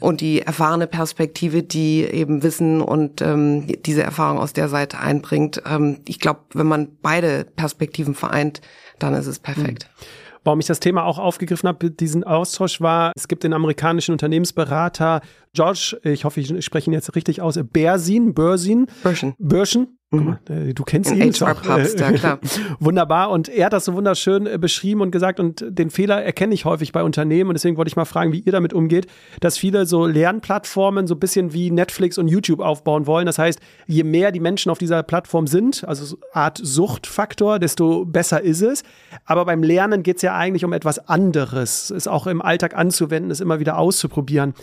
und 0.00 0.20
die 0.20 0.40
erfahrene 0.42 0.86
Perspektive, 0.86 1.62
die 1.62 2.02
eben 2.04 2.42
Wissen 2.42 2.80
und 2.80 3.20
ähm, 3.22 3.66
diese 3.84 4.02
Erfahrung 4.02 4.38
aus 4.38 4.52
der 4.52 4.68
Seite 4.68 4.98
einbringt. 4.98 5.62
Ähm, 5.66 6.00
ich 6.06 6.20
glaube, 6.20 6.40
wenn 6.54 6.66
man 6.66 6.88
beide 7.02 7.44
Perspektiven 7.44 8.14
vereint, 8.14 8.60
dann 8.98 9.14
ist 9.14 9.26
es 9.26 9.38
perfekt. 9.38 9.88
Mhm. 9.88 10.04
Warum 10.44 10.60
ich 10.60 10.66
das 10.66 10.80
Thema 10.80 11.04
auch 11.04 11.18
aufgegriffen 11.18 11.68
habe, 11.68 11.90
diesen 11.90 12.24
Austausch 12.24 12.80
war, 12.80 13.12
es 13.16 13.28
gibt 13.28 13.44
den 13.44 13.52
amerikanischen 13.52 14.12
Unternehmensberater 14.12 15.20
George, 15.52 15.98
ich 16.04 16.24
hoffe, 16.24 16.40
ich 16.40 16.64
spreche 16.64 16.88
ihn 16.90 16.94
jetzt 16.94 17.14
richtig 17.16 17.42
aus, 17.42 17.58
Bersin, 17.62 18.32
Börsin, 18.32 18.86
Börschen. 19.02 19.34
Börschen, 19.38 19.97
Mal, 20.10 20.38
äh, 20.48 20.72
du 20.72 20.84
kennst 20.84 21.10
ihn 21.10 21.20
HR 21.20 21.54
Papst, 21.54 22.00
ja 22.00 22.12
klar. 22.12 22.38
Wunderbar. 22.80 23.28
Und 23.30 23.50
er 23.50 23.66
hat 23.66 23.74
das 23.74 23.84
so 23.84 23.92
wunderschön 23.92 24.46
äh, 24.46 24.56
beschrieben 24.58 25.02
und 25.02 25.10
gesagt, 25.10 25.38
und 25.38 25.62
den 25.68 25.90
Fehler 25.90 26.22
erkenne 26.22 26.54
ich 26.54 26.64
häufig 26.64 26.92
bei 26.92 27.02
Unternehmen. 27.02 27.50
Und 27.50 27.54
deswegen 27.54 27.76
wollte 27.76 27.90
ich 27.90 27.96
mal 27.96 28.06
fragen, 28.06 28.32
wie 28.32 28.40
ihr 28.40 28.52
damit 28.52 28.72
umgeht, 28.72 29.06
dass 29.40 29.58
viele 29.58 29.84
so 29.84 30.06
Lernplattformen 30.06 31.06
so 31.06 31.14
ein 31.14 31.20
bisschen 31.20 31.52
wie 31.52 31.70
Netflix 31.70 32.16
und 32.16 32.28
YouTube 32.28 32.60
aufbauen 32.60 33.06
wollen. 33.06 33.26
Das 33.26 33.36
heißt, 33.36 33.60
je 33.86 34.02
mehr 34.02 34.32
die 34.32 34.40
Menschen 34.40 34.70
auf 34.70 34.78
dieser 34.78 35.02
Plattform 35.02 35.46
sind, 35.46 35.84
also 35.84 36.06
so 36.06 36.16
Art 36.32 36.58
Suchtfaktor, 36.62 37.58
desto 37.58 38.06
besser 38.06 38.40
ist 38.40 38.62
es. 38.62 38.84
Aber 39.26 39.44
beim 39.44 39.62
Lernen 39.62 40.02
geht 40.02 40.16
es 40.16 40.22
ja 40.22 40.34
eigentlich 40.34 40.64
um 40.64 40.72
etwas 40.72 41.06
anderes, 41.06 41.90
es 41.90 42.08
auch 42.08 42.26
im 42.26 42.40
Alltag 42.40 42.74
anzuwenden, 42.74 43.30
es 43.30 43.40
immer 43.40 43.60
wieder 43.60 43.76
auszuprobieren. 43.76 44.54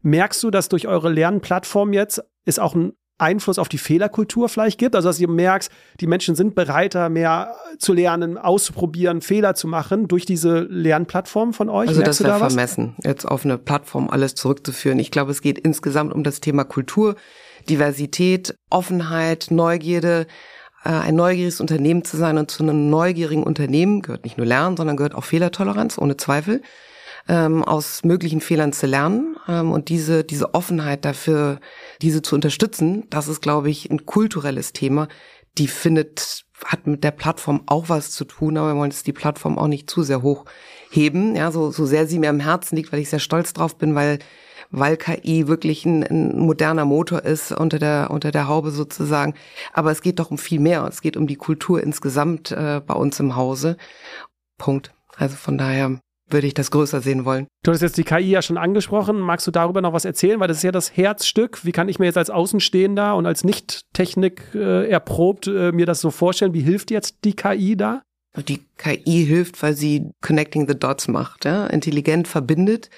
Merkst 0.00 0.42
du, 0.42 0.50
dass 0.50 0.70
durch 0.70 0.88
eure 0.88 1.12
Lernplattform 1.12 1.92
jetzt 1.92 2.24
ist 2.46 2.58
auch 2.58 2.74
ein 2.74 2.94
Einfluss 3.18 3.58
auf 3.58 3.68
die 3.68 3.78
Fehlerkultur 3.78 4.48
vielleicht 4.48 4.78
gibt? 4.78 4.96
Also, 4.96 5.08
dass 5.08 5.20
ihr 5.20 5.28
merkst, 5.28 5.70
die 6.00 6.06
Menschen 6.06 6.34
sind 6.34 6.54
bereiter, 6.54 7.08
mehr 7.08 7.54
zu 7.78 7.92
lernen, 7.92 8.38
auszuprobieren, 8.38 9.20
Fehler 9.20 9.54
zu 9.54 9.68
machen 9.68 10.08
durch 10.08 10.26
diese 10.26 10.60
Lernplattform 10.60 11.52
von 11.52 11.68
euch? 11.68 11.88
Also, 11.88 12.00
Merkst 12.00 12.20
das 12.20 12.26
wäre 12.26 12.38
da 12.38 12.48
vermessen, 12.48 12.96
jetzt 13.04 13.24
auf 13.24 13.44
eine 13.44 13.58
Plattform 13.58 14.10
alles 14.10 14.34
zurückzuführen. 14.34 14.98
Ich 14.98 15.10
glaube, 15.10 15.30
es 15.30 15.42
geht 15.42 15.58
insgesamt 15.58 16.12
um 16.12 16.24
das 16.24 16.40
Thema 16.40 16.64
Kultur, 16.64 17.16
Diversität, 17.68 18.56
Offenheit, 18.70 19.46
Neugierde, 19.50 20.26
äh, 20.84 20.90
ein 20.90 21.14
neugieriges 21.14 21.60
Unternehmen 21.60 22.04
zu 22.04 22.16
sein 22.16 22.36
und 22.36 22.50
zu 22.50 22.62
einem 22.62 22.90
neugierigen 22.90 23.42
Unternehmen 23.42 24.02
gehört 24.02 24.24
nicht 24.24 24.38
nur 24.38 24.46
Lernen, 24.46 24.76
sondern 24.76 24.96
gehört 24.96 25.14
auch 25.14 25.24
Fehlertoleranz, 25.24 25.98
ohne 25.98 26.16
Zweifel 26.16 26.62
ähm, 27.28 27.64
aus 27.64 28.04
möglichen 28.04 28.40
Fehlern 28.40 28.72
zu 28.72 28.86
lernen 28.86 29.33
ähm, 29.48 29.72
und 29.72 29.88
diese, 29.88 30.24
diese 30.24 30.54
Offenheit 30.54 31.04
dafür, 31.04 31.60
diese 32.02 32.22
zu 32.22 32.34
unterstützen, 32.34 33.04
das 33.10 33.28
ist, 33.28 33.42
glaube 33.42 33.70
ich, 33.70 33.90
ein 33.90 34.06
kulturelles 34.06 34.72
Thema. 34.72 35.08
Die 35.58 35.68
findet, 35.68 36.44
hat 36.64 36.86
mit 36.86 37.04
der 37.04 37.10
Plattform 37.12 37.62
auch 37.66 37.88
was 37.88 38.10
zu 38.10 38.24
tun, 38.24 38.56
aber 38.56 38.68
wir 38.68 38.76
wollen 38.76 38.90
jetzt 38.90 39.06
die 39.06 39.12
Plattform 39.12 39.58
auch 39.58 39.68
nicht 39.68 39.88
zu 39.88 40.02
sehr 40.02 40.22
hochheben, 40.22 41.36
ja, 41.36 41.52
so, 41.52 41.70
so 41.70 41.86
sehr 41.86 42.06
sie 42.06 42.18
mir 42.18 42.30
am 42.30 42.40
Herzen 42.40 42.76
liegt, 42.76 42.92
weil 42.92 43.00
ich 43.00 43.10
sehr 43.10 43.18
stolz 43.20 43.52
drauf 43.52 43.78
bin, 43.78 43.94
weil 43.94 44.18
weil 44.70 44.96
KI 44.96 45.46
wirklich 45.46 45.84
ein, 45.84 46.02
ein, 46.02 46.38
moderner 46.38 46.84
Motor 46.84 47.22
ist 47.22 47.52
unter 47.52 47.78
der 47.78 48.08
unter 48.10 48.32
der 48.32 48.48
Haube 48.48 48.72
sozusagen. 48.72 49.34
Aber 49.72 49.92
es 49.92 50.02
geht 50.02 50.18
doch 50.18 50.30
um 50.32 50.38
viel 50.38 50.58
mehr. 50.58 50.84
Es 50.88 51.00
geht 51.00 51.16
um 51.16 51.28
die 51.28 51.36
Kultur 51.36 51.82
insgesamt 51.82 52.50
äh, 52.50 52.80
bei 52.84 52.94
uns 52.94 53.20
im 53.20 53.36
Hause. 53.36 53.76
Punkt. 54.58 54.92
Also 55.16 55.36
von 55.36 55.58
daher 55.58 56.00
würde 56.30 56.46
ich 56.46 56.54
das 56.54 56.70
größer 56.70 57.00
sehen 57.00 57.24
wollen. 57.24 57.46
Du 57.62 57.72
hast 57.72 57.82
jetzt 57.82 57.96
die 57.98 58.04
KI 58.04 58.30
ja 58.30 58.42
schon 58.42 58.56
angesprochen. 58.56 59.18
Magst 59.18 59.46
du 59.46 59.50
darüber 59.50 59.80
noch 59.80 59.92
was 59.92 60.04
erzählen? 60.04 60.40
Weil 60.40 60.48
das 60.48 60.58
ist 60.58 60.62
ja 60.62 60.72
das 60.72 60.96
Herzstück. 60.96 61.64
Wie 61.64 61.72
kann 61.72 61.88
ich 61.88 61.98
mir 61.98 62.06
jetzt 62.06 62.18
als 62.18 62.30
Außenstehender 62.30 63.16
und 63.16 63.26
als 63.26 63.44
Nicht-Technik 63.44 64.42
äh, 64.54 64.88
erprobt 64.88 65.46
äh, 65.46 65.72
mir 65.72 65.86
das 65.86 66.00
so 66.00 66.10
vorstellen? 66.10 66.54
Wie 66.54 66.62
hilft 66.62 66.90
jetzt 66.90 67.18
die 67.24 67.34
KI 67.34 67.76
da? 67.76 68.02
Die 68.48 68.64
KI 68.78 69.24
hilft, 69.26 69.62
weil 69.62 69.74
sie 69.74 70.10
Connecting 70.20 70.66
the 70.66 70.78
Dots 70.78 71.06
macht, 71.06 71.44
ja? 71.44 71.66
intelligent 71.68 72.26
verbindet, 72.26 72.90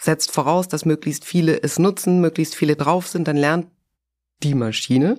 setzt 0.00 0.30
voraus, 0.30 0.68
dass 0.68 0.84
möglichst 0.84 1.24
viele 1.24 1.60
es 1.60 1.78
nutzen, 1.78 2.20
möglichst 2.20 2.54
viele 2.54 2.76
drauf 2.76 3.08
sind, 3.08 3.26
dann 3.26 3.36
lernt 3.36 3.66
die 4.42 4.54
Maschine 4.54 5.18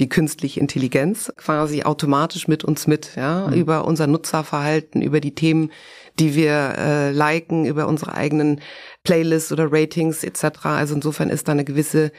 die 0.00 0.08
künstliche 0.08 0.60
Intelligenz 0.60 1.32
quasi 1.36 1.82
automatisch 1.82 2.48
mit 2.48 2.64
uns 2.64 2.86
mit, 2.86 3.16
ja, 3.16 3.48
mhm. 3.48 3.54
über 3.54 3.84
unser 3.84 4.06
Nutzerverhalten, 4.06 5.02
über 5.02 5.20
die 5.20 5.34
Themen, 5.34 5.70
die 6.18 6.34
wir 6.34 6.74
äh, 6.78 7.12
liken, 7.12 7.66
über 7.66 7.86
unsere 7.86 8.14
eigenen 8.14 8.60
Playlists 9.04 9.52
oder 9.52 9.70
Ratings 9.70 10.24
etc. 10.24 10.64
Also 10.64 10.94
insofern 10.94 11.30
ist 11.30 11.48
da 11.48 11.52
eine 11.52 11.64
gewisse 11.64 12.12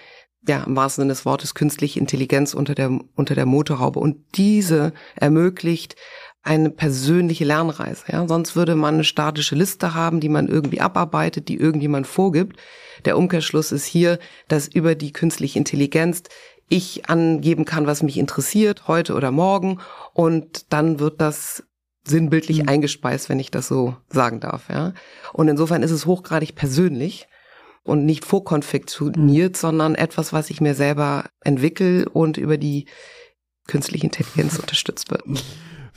ja, 0.47 0.63
im 0.63 0.75
wahrsten 0.75 1.03
Sinne 1.03 1.13
des 1.13 1.25
Wortes 1.25 1.55
künstliche 1.55 1.99
Intelligenz 1.99 2.53
unter 2.53 2.73
der, 2.73 2.99
unter 3.15 3.35
der 3.35 3.45
Motorhaube. 3.45 3.99
Und 3.99 4.17
diese 4.35 4.93
ermöglicht 5.15 5.95
eine 6.43 6.69
persönliche 6.69 7.43
Lernreise. 7.43 8.05
Ja? 8.09 8.27
Sonst 8.27 8.55
würde 8.55 8.75
man 8.75 8.95
eine 8.95 9.03
statische 9.03 9.55
Liste 9.55 9.93
haben, 9.93 10.19
die 10.19 10.29
man 10.29 10.47
irgendwie 10.47 10.79
abarbeitet, 10.79 11.49
die 11.49 11.57
irgendjemand 11.57 12.07
vorgibt. 12.07 12.57
Der 13.05 13.17
Umkehrschluss 13.17 13.71
ist 13.71 13.85
hier, 13.85 14.17
dass 14.47 14.67
über 14.67 14.95
die 14.95 15.11
künstliche 15.11 15.59
Intelligenz 15.59 16.23
ich 16.69 17.09
angeben 17.09 17.65
kann, 17.65 17.87
was 17.87 18.03
mich 18.03 18.17
interessiert, 18.17 18.87
heute 18.87 19.13
oder 19.15 19.31
morgen. 19.31 19.79
Und 20.13 20.71
dann 20.73 20.99
wird 20.99 21.21
das 21.21 21.63
sinnbildlich 22.05 22.63
mhm. 22.63 22.69
eingespeist, 22.69 23.29
wenn 23.29 23.39
ich 23.39 23.51
das 23.51 23.67
so 23.67 23.95
sagen 24.09 24.39
darf. 24.39 24.69
Ja? 24.69 24.93
Und 25.33 25.47
insofern 25.47 25.83
ist 25.83 25.91
es 25.91 26.05
hochgradig 26.05 26.55
persönlich 26.55 27.27
und 27.83 28.05
nicht 28.05 28.25
vorkonfektioniert, 28.25 29.53
mhm. 29.53 29.57
sondern 29.57 29.95
etwas, 29.95 30.33
was 30.33 30.49
ich 30.49 30.61
mir 30.61 30.75
selber 30.75 31.25
entwickle 31.41 32.07
und 32.09 32.37
über 32.37 32.57
die 32.57 32.85
künstliche 33.67 34.05
Intelligenz 34.05 34.59
unterstützt 34.59 35.11
wird. 35.11 35.23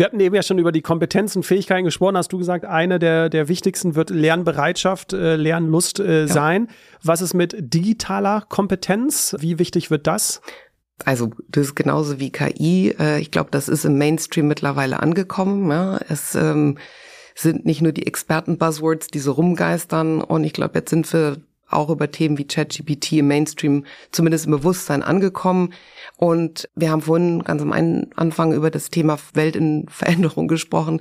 Wir 0.00 0.06
hatten 0.06 0.20
eben 0.20 0.34
ja 0.34 0.42
schon 0.42 0.58
über 0.58 0.72
die 0.72 0.80
Kompetenzen, 0.80 1.42
Fähigkeiten 1.42 1.84
gesprochen. 1.84 2.16
Hast 2.16 2.32
du 2.32 2.38
gesagt, 2.38 2.64
eine 2.64 2.98
der, 2.98 3.28
der 3.28 3.48
wichtigsten 3.48 3.96
wird 3.96 4.08
Lernbereitschaft, 4.08 5.12
äh, 5.12 5.36
Lernlust 5.36 6.00
äh, 6.00 6.20
ja. 6.22 6.26
sein. 6.26 6.68
Was 7.02 7.20
ist 7.20 7.34
mit 7.34 7.54
digitaler 7.58 8.46
Kompetenz? 8.48 9.36
Wie 9.40 9.58
wichtig 9.58 9.90
wird 9.90 10.06
das? 10.06 10.40
Also 11.04 11.32
das 11.50 11.66
ist 11.66 11.74
genauso 11.74 12.18
wie 12.18 12.30
KI. 12.30 12.94
Äh, 12.98 13.20
ich 13.20 13.30
glaube, 13.30 13.50
das 13.50 13.68
ist 13.68 13.84
im 13.84 13.98
Mainstream 13.98 14.48
mittlerweile 14.48 15.00
angekommen. 15.00 15.70
Ja. 15.70 16.00
Es 16.08 16.34
ähm, 16.34 16.78
sind 17.34 17.66
nicht 17.66 17.82
nur 17.82 17.92
die 17.92 18.06
Experten-Buzzwords, 18.06 19.08
die 19.08 19.18
so 19.18 19.32
rumgeistern. 19.32 20.22
Und 20.22 20.44
ich 20.44 20.54
glaube, 20.54 20.78
jetzt 20.78 20.88
sind 20.88 21.12
wir 21.12 21.36
auch 21.70 21.90
über 21.90 22.10
Themen 22.10 22.38
wie 22.38 22.46
ChatGPT 22.46 23.12
im 23.14 23.28
Mainstream 23.28 23.84
zumindest 24.12 24.46
im 24.46 24.52
Bewusstsein 24.52 25.02
angekommen. 25.02 25.72
Und 26.16 26.68
wir 26.74 26.90
haben 26.90 27.02
vorhin 27.02 27.42
ganz 27.42 27.62
am 27.62 27.72
Anfang 27.72 28.52
über 28.52 28.70
das 28.70 28.90
Thema 28.90 29.18
Welt 29.34 29.56
in 29.56 29.86
Veränderung 29.88 30.48
gesprochen. 30.48 31.00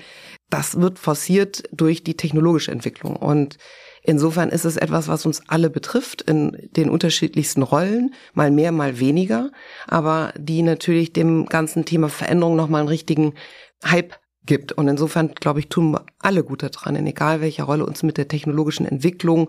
Das 0.50 0.80
wird 0.80 1.00
forciert 1.00 1.64
durch 1.72 2.04
die 2.04 2.16
technologische 2.18 2.72
Entwicklung. 2.72 3.16
Und 3.16 3.58
insofern 4.04 4.50
ist 4.50 4.66
es 4.66 4.78
etwas, 4.78 5.08
was 5.08 5.26
uns 5.26 5.44
alle 5.48 5.70
betrifft, 5.70 6.22
in 6.22 6.70
den 6.76 6.90
unterschiedlichsten 6.90 7.62
Rollen, 7.62 8.14
mal 8.34 8.50
mehr, 8.50 8.72
mal 8.72 9.00
weniger, 9.00 9.52
aber 9.88 10.34
die 10.38 10.64
natürlich 10.64 11.14
dem 11.14 11.46
ganzen 11.46 11.86
Thema 11.86 12.10
Veränderung 12.10 12.56
nochmal 12.56 12.82
einen 12.82 12.90
richtigen 12.90 13.34
Hype 13.86 14.16
gibt. 14.50 14.72
Und 14.72 14.88
insofern, 14.88 15.36
glaube 15.36 15.60
ich, 15.60 15.70
tun 15.70 15.92
wir 15.92 16.06
alle 16.18 16.44
gut 16.44 16.64
daran, 16.64 16.96
in 16.96 17.06
egal 17.06 17.40
welcher 17.40 17.66
Rolle 17.66 17.86
uns 17.86 18.02
mit 18.02 18.18
der 18.18 18.28
technologischen 18.28 18.86
Entwicklung, 18.86 19.48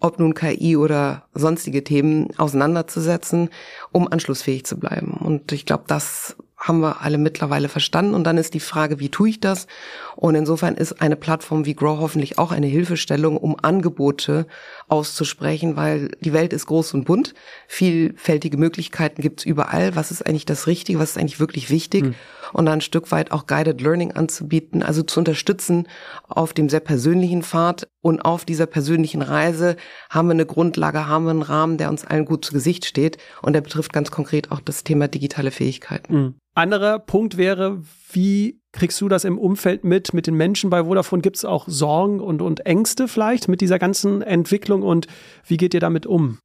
ob 0.00 0.18
nun 0.18 0.32
KI 0.34 0.76
oder 0.76 1.24
sonstige 1.34 1.84
Themen 1.84 2.30
auseinanderzusetzen, 2.38 3.50
um 3.92 4.10
anschlussfähig 4.10 4.64
zu 4.64 4.78
bleiben. 4.78 5.12
Und 5.12 5.52
ich 5.52 5.66
glaube, 5.66 5.84
das 5.86 6.34
haben 6.58 6.80
wir 6.80 7.02
alle 7.02 7.18
mittlerweile 7.18 7.68
verstanden. 7.68 8.14
Und 8.14 8.24
dann 8.24 8.36
ist 8.36 8.52
die 8.52 8.60
Frage, 8.60 8.98
wie 8.98 9.10
tue 9.10 9.28
ich 9.30 9.40
das? 9.40 9.68
Und 10.16 10.34
insofern 10.34 10.74
ist 10.74 11.00
eine 11.00 11.16
Plattform 11.16 11.64
wie 11.64 11.74
Grow 11.74 12.00
hoffentlich 12.00 12.38
auch 12.38 12.50
eine 12.50 12.66
Hilfestellung, 12.66 13.36
um 13.36 13.56
Angebote 13.62 14.46
auszusprechen, 14.88 15.76
weil 15.76 16.10
die 16.20 16.32
Welt 16.32 16.52
ist 16.52 16.66
groß 16.66 16.94
und 16.94 17.04
bunt. 17.04 17.34
Vielfältige 17.68 18.56
Möglichkeiten 18.56 19.22
gibt's 19.22 19.44
überall. 19.44 19.94
Was 19.94 20.10
ist 20.10 20.26
eigentlich 20.26 20.46
das 20.46 20.66
Richtige? 20.66 20.98
Was 20.98 21.10
ist 21.10 21.18
eigentlich 21.18 21.40
wirklich 21.40 21.70
wichtig? 21.70 22.04
Mhm. 22.04 22.14
Und 22.52 22.66
dann 22.66 22.78
ein 22.78 22.80
Stück 22.80 23.12
weit 23.12 23.30
auch 23.30 23.46
Guided 23.46 23.80
Learning 23.80 24.12
anzubieten, 24.12 24.82
also 24.82 25.02
zu 25.02 25.20
unterstützen 25.20 25.86
auf 26.28 26.54
dem 26.54 26.68
sehr 26.68 26.80
persönlichen 26.80 27.42
Pfad. 27.42 27.88
Und 28.00 28.24
auf 28.24 28.44
dieser 28.44 28.66
persönlichen 28.66 29.22
Reise 29.22 29.76
haben 30.08 30.28
wir 30.28 30.32
eine 30.32 30.46
Grundlage, 30.46 31.06
haben 31.06 31.24
wir 31.24 31.30
einen 31.30 31.42
Rahmen, 31.42 31.76
der 31.76 31.90
uns 31.90 32.04
allen 32.04 32.24
gut 32.24 32.44
zu 32.44 32.52
Gesicht 32.52 32.86
steht. 32.86 33.18
Und 33.42 33.52
der 33.52 33.60
betrifft 33.60 33.92
ganz 33.92 34.10
konkret 34.10 34.50
auch 34.50 34.60
das 34.60 34.82
Thema 34.82 35.08
digitale 35.08 35.50
Fähigkeiten. 35.50 36.14
Mhm. 36.14 36.34
Anderer 36.58 36.98
Punkt 36.98 37.36
wäre, 37.36 37.82
wie 38.10 38.60
kriegst 38.72 39.00
du 39.00 39.08
das 39.08 39.24
im 39.24 39.38
Umfeld 39.38 39.84
mit? 39.84 40.12
Mit 40.12 40.26
den 40.26 40.34
Menschen 40.34 40.70
bei 40.70 40.82
Vodafone 40.82 41.22
gibt 41.22 41.36
es 41.36 41.44
auch 41.44 41.68
Sorgen 41.68 42.20
und, 42.20 42.42
und 42.42 42.66
Ängste 42.66 43.06
vielleicht 43.06 43.46
mit 43.46 43.60
dieser 43.60 43.78
ganzen 43.78 44.22
Entwicklung 44.22 44.82
und 44.82 45.06
wie 45.46 45.56
geht 45.56 45.72
ihr 45.72 45.78
damit 45.78 46.04
um? 46.04 46.40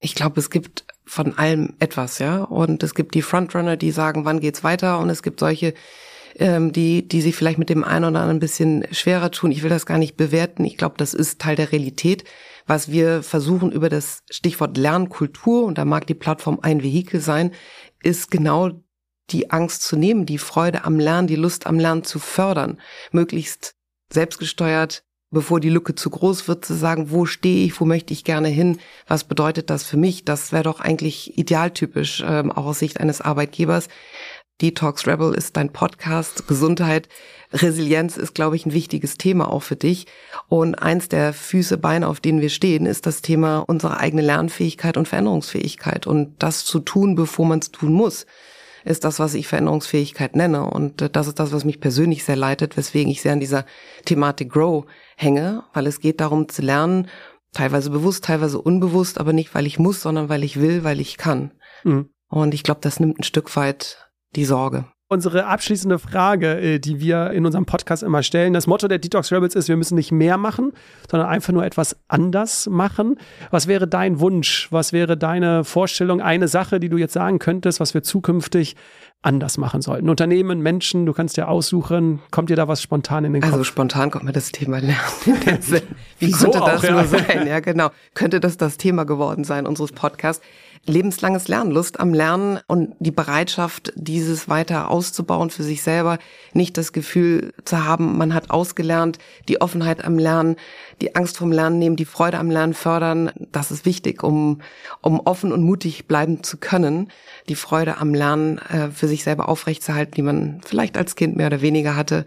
Ich 0.00 0.14
glaube, 0.14 0.38
es 0.38 0.50
gibt 0.50 0.84
von 1.06 1.38
allem 1.38 1.76
etwas, 1.78 2.18
ja. 2.18 2.42
Und 2.42 2.82
es 2.82 2.94
gibt 2.94 3.14
die 3.14 3.22
Frontrunner, 3.22 3.78
die 3.78 3.90
sagen, 3.90 4.26
wann 4.26 4.40
geht's 4.40 4.62
weiter? 4.62 4.98
Und 4.98 5.08
es 5.08 5.22
gibt 5.22 5.40
solche, 5.40 5.72
ähm, 6.34 6.72
die, 6.72 7.08
die 7.08 7.22
sich 7.22 7.34
vielleicht 7.34 7.58
mit 7.58 7.70
dem 7.70 7.84
einen 7.84 8.04
oder 8.04 8.20
anderen 8.20 8.36
ein 8.36 8.40
bisschen 8.40 8.84
schwerer 8.90 9.30
tun. 9.30 9.50
Ich 9.50 9.62
will 9.62 9.70
das 9.70 9.86
gar 9.86 9.96
nicht 9.96 10.18
bewerten. 10.18 10.66
Ich 10.66 10.76
glaube, 10.76 10.96
das 10.98 11.14
ist 11.14 11.40
Teil 11.40 11.56
der 11.56 11.72
Realität. 11.72 12.24
Was 12.66 12.90
wir 12.90 13.22
versuchen 13.22 13.72
über 13.72 13.88
das 13.88 14.24
Stichwort 14.28 14.76
Lernkultur, 14.76 15.64
und 15.64 15.78
da 15.78 15.86
mag 15.86 16.06
die 16.06 16.14
Plattform 16.14 16.58
ein 16.60 16.82
Vehikel 16.82 17.20
sein, 17.20 17.52
ist 18.02 18.30
genau 18.30 18.72
die 19.30 19.50
Angst 19.50 19.82
zu 19.82 19.96
nehmen, 19.96 20.26
die 20.26 20.38
Freude 20.38 20.84
am 20.84 20.98
Lernen, 20.98 21.26
die 21.26 21.36
Lust 21.36 21.66
am 21.66 21.78
Lernen 21.78 22.04
zu 22.04 22.18
fördern, 22.18 22.80
möglichst 23.10 23.74
selbstgesteuert, 24.12 25.02
bevor 25.30 25.60
die 25.60 25.70
Lücke 25.70 25.94
zu 25.94 26.10
groß 26.10 26.46
wird, 26.48 26.64
zu 26.64 26.74
sagen, 26.74 27.10
wo 27.10 27.26
stehe 27.26 27.66
ich, 27.66 27.80
wo 27.80 27.84
möchte 27.84 28.12
ich 28.12 28.24
gerne 28.24 28.48
hin, 28.48 28.78
was 29.08 29.24
bedeutet 29.24 29.70
das 29.70 29.84
für 29.84 29.96
mich? 29.96 30.24
Das 30.24 30.52
wäre 30.52 30.62
doch 30.62 30.80
eigentlich 30.80 31.36
idealtypisch, 31.36 32.24
ähm, 32.26 32.52
auch 32.52 32.66
aus 32.66 32.78
Sicht 32.78 33.00
eines 33.00 33.20
Arbeitgebers. 33.20 33.88
Detox 34.62 35.06
Rebel 35.06 35.34
ist 35.34 35.56
dein 35.58 35.70
Podcast, 35.72 36.48
Gesundheit, 36.48 37.10
Resilienz 37.52 38.16
ist, 38.16 38.34
glaube 38.34 38.56
ich, 38.56 38.64
ein 38.64 38.72
wichtiges 38.72 39.18
Thema 39.18 39.52
auch 39.52 39.62
für 39.62 39.76
dich. 39.76 40.06
Und 40.48 40.76
eins 40.76 41.08
der 41.08 41.34
Füße, 41.34 41.76
Beine, 41.76 42.08
auf 42.08 42.20
denen 42.20 42.40
wir 42.40 42.48
stehen, 42.48 42.86
ist 42.86 43.04
das 43.04 43.20
Thema 43.20 43.58
unsere 43.58 43.98
eigene 43.98 44.22
Lernfähigkeit 44.22 44.96
und 44.96 45.08
Veränderungsfähigkeit 45.08 46.06
und 46.06 46.42
das 46.42 46.64
zu 46.64 46.80
tun, 46.80 47.16
bevor 47.16 47.44
man 47.44 47.58
es 47.58 47.70
tun 47.70 47.92
muss 47.92 48.24
ist 48.86 49.04
das, 49.04 49.18
was 49.18 49.34
ich 49.34 49.48
Veränderungsfähigkeit 49.48 50.36
nenne. 50.36 50.64
Und 50.64 51.02
äh, 51.02 51.10
das 51.10 51.26
ist 51.26 51.38
das, 51.38 51.52
was 51.52 51.64
mich 51.64 51.80
persönlich 51.80 52.24
sehr 52.24 52.36
leitet, 52.36 52.76
weswegen 52.76 53.10
ich 53.10 53.20
sehr 53.20 53.32
an 53.32 53.40
dieser 53.40 53.66
Thematik 54.04 54.50
Grow 54.50 54.86
hänge, 55.16 55.64
weil 55.74 55.86
es 55.86 56.00
geht 56.00 56.20
darum 56.20 56.48
zu 56.48 56.62
lernen, 56.62 57.08
teilweise 57.52 57.90
bewusst, 57.90 58.24
teilweise 58.24 58.60
unbewusst, 58.60 59.18
aber 59.18 59.32
nicht, 59.32 59.54
weil 59.54 59.66
ich 59.66 59.78
muss, 59.78 60.02
sondern 60.02 60.28
weil 60.28 60.44
ich 60.44 60.60
will, 60.60 60.84
weil 60.84 61.00
ich 61.00 61.16
kann. 61.16 61.52
Mhm. 61.84 62.10
Und 62.28 62.54
ich 62.54 62.62
glaube, 62.62 62.80
das 62.82 63.00
nimmt 63.00 63.18
ein 63.18 63.24
Stück 63.24 63.54
weit 63.56 64.08
die 64.34 64.44
Sorge. 64.44 64.86
Unsere 65.08 65.46
abschließende 65.46 66.00
Frage, 66.00 66.60
äh, 66.60 66.78
die 66.80 66.98
wir 66.98 67.30
in 67.30 67.46
unserem 67.46 67.64
Podcast 67.64 68.02
immer 68.02 68.24
stellen, 68.24 68.52
das 68.52 68.66
Motto 68.66 68.88
der 68.88 68.98
Detox 68.98 69.30
Rebels 69.30 69.54
ist, 69.54 69.68
wir 69.68 69.76
müssen 69.76 69.94
nicht 69.94 70.10
mehr 70.10 70.36
machen, 70.36 70.72
sondern 71.08 71.28
einfach 71.28 71.52
nur 71.52 71.64
etwas 71.64 71.96
anders 72.08 72.66
machen. 72.68 73.16
Was 73.52 73.68
wäre 73.68 73.86
dein 73.86 74.18
Wunsch? 74.18 74.66
Was 74.72 74.92
wäre 74.92 75.16
deine 75.16 75.62
Vorstellung? 75.62 76.20
Eine 76.20 76.48
Sache, 76.48 76.80
die 76.80 76.88
du 76.88 76.96
jetzt 76.96 77.12
sagen 77.12 77.38
könntest, 77.38 77.78
was 77.78 77.94
wir 77.94 78.02
zukünftig 78.02 78.74
anders 79.22 79.58
machen 79.58 79.80
sollten? 79.80 80.08
Unternehmen, 80.08 80.60
Menschen, 80.60 81.06
du 81.06 81.12
kannst 81.12 81.36
dir 81.36 81.46
aussuchen. 81.46 82.18
Kommt 82.32 82.50
dir 82.50 82.56
da 82.56 82.66
was 82.66 82.82
spontan 82.82 83.24
in 83.24 83.32
den 83.32 83.44
also 83.44 83.52
Kopf? 83.52 83.60
Also 83.60 83.64
spontan 83.64 84.10
kommt 84.10 84.24
mir 84.24 84.32
das 84.32 84.50
Thema 84.50 84.78
Lernen 84.80 84.98
in 85.26 85.40
den 85.40 85.62
Sinn. 85.62 85.82
Wie 86.18 86.32
könnte 86.32 86.58
das 86.58 86.84
auch, 86.84 86.90
nur 86.90 87.02
ja. 87.02 87.06
sein? 87.06 87.46
Ja, 87.46 87.60
genau. 87.60 87.90
Könnte 88.14 88.40
das 88.40 88.56
das 88.56 88.76
Thema 88.76 89.04
geworden 89.04 89.44
sein 89.44 89.66
unseres 89.66 89.92
Podcasts? 89.92 90.44
Lebenslanges 90.86 91.48
Lernen, 91.48 91.70
Lust 91.70 92.00
am 92.00 92.14
Lernen 92.14 92.60
und 92.66 92.94
die 92.98 93.10
Bereitschaft, 93.10 93.92
dieses 93.96 94.48
weiter 94.48 94.90
auszubauen 94.90 95.50
für 95.50 95.62
sich 95.62 95.82
selber, 95.82 96.18
nicht 96.52 96.76
das 96.78 96.92
Gefühl 96.92 97.52
zu 97.64 97.84
haben, 97.84 98.16
man 98.16 98.34
hat 98.34 98.50
ausgelernt, 98.50 99.18
die 99.48 99.60
Offenheit 99.60 100.04
am 100.04 100.18
Lernen, 100.18 100.56
die 101.00 101.14
Angst 101.14 101.36
vom 101.36 101.52
Lernen 101.52 101.78
nehmen, 101.78 101.96
die 101.96 102.04
Freude 102.04 102.38
am 102.38 102.50
Lernen 102.50 102.74
fördern, 102.74 103.30
das 103.52 103.70
ist 103.70 103.84
wichtig, 103.84 104.22
um, 104.22 104.60
um 105.02 105.20
offen 105.20 105.52
und 105.52 105.62
mutig 105.62 106.06
bleiben 106.06 106.42
zu 106.42 106.56
können, 106.56 107.10
die 107.48 107.56
Freude 107.56 107.98
am 107.98 108.14
Lernen 108.14 108.58
äh, 108.58 108.90
für 108.90 109.08
sich 109.08 109.24
selber 109.24 109.48
aufrechtzuerhalten, 109.48 110.14
die 110.14 110.22
man 110.22 110.60
vielleicht 110.64 110.96
als 110.96 111.16
Kind 111.16 111.36
mehr 111.36 111.48
oder 111.48 111.62
weniger 111.62 111.96
hatte, 111.96 112.24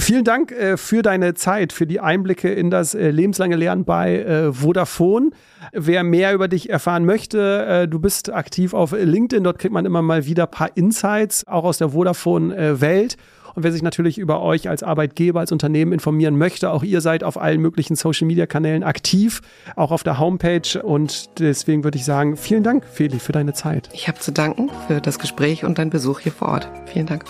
Vielen 0.00 0.22
Dank 0.24 0.52
äh, 0.52 0.76
für 0.76 1.02
deine 1.02 1.34
Zeit, 1.34 1.72
für 1.72 1.86
die 1.86 1.98
Einblicke 1.98 2.52
in 2.52 2.70
das 2.70 2.94
äh, 2.94 3.10
lebenslange 3.10 3.56
Lernen 3.56 3.84
bei 3.84 4.20
äh, 4.20 4.52
Vodafone. 4.52 5.30
Wer 5.72 6.04
mehr 6.04 6.32
über 6.34 6.46
dich 6.46 6.70
erfahren 6.70 7.04
möchte, 7.04 7.66
äh, 7.66 7.88
du 7.88 7.98
bist 7.98 8.32
aktiv 8.32 8.74
auf 8.74 8.92
LinkedIn, 8.92 9.42
dort 9.42 9.58
kriegt 9.58 9.74
man 9.74 9.84
immer 9.84 10.00
mal 10.00 10.24
wieder 10.24 10.44
ein 10.44 10.50
paar 10.50 10.76
Insights, 10.76 11.46
auch 11.48 11.64
aus 11.64 11.78
der 11.78 11.90
Vodafone-Welt. 11.90 13.16
Und 13.54 13.64
wer 13.64 13.72
sich 13.72 13.82
natürlich 13.82 14.18
über 14.18 14.40
euch 14.40 14.68
als 14.68 14.84
Arbeitgeber, 14.84 15.40
als 15.40 15.50
Unternehmen 15.50 15.92
informieren 15.92 16.38
möchte, 16.38 16.70
auch 16.70 16.84
ihr 16.84 17.00
seid 17.00 17.24
auf 17.24 17.40
allen 17.40 17.60
möglichen 17.60 17.96
Social-Media-Kanälen 17.96 18.84
aktiv, 18.84 19.40
auch 19.74 19.90
auf 19.90 20.04
der 20.04 20.20
Homepage. 20.20 20.80
Und 20.80 21.40
deswegen 21.40 21.82
würde 21.82 21.98
ich 21.98 22.04
sagen, 22.04 22.36
vielen 22.36 22.62
Dank, 22.62 22.84
Feli, 22.84 23.18
für 23.18 23.32
deine 23.32 23.54
Zeit. 23.54 23.88
Ich 23.92 24.06
habe 24.06 24.20
zu 24.20 24.30
danken 24.30 24.70
für 24.86 25.00
das 25.00 25.18
Gespräch 25.18 25.64
und 25.64 25.78
deinen 25.78 25.90
Besuch 25.90 26.20
hier 26.20 26.30
vor 26.30 26.50
Ort. 26.50 26.68
Vielen 26.86 27.06
Dank. 27.06 27.24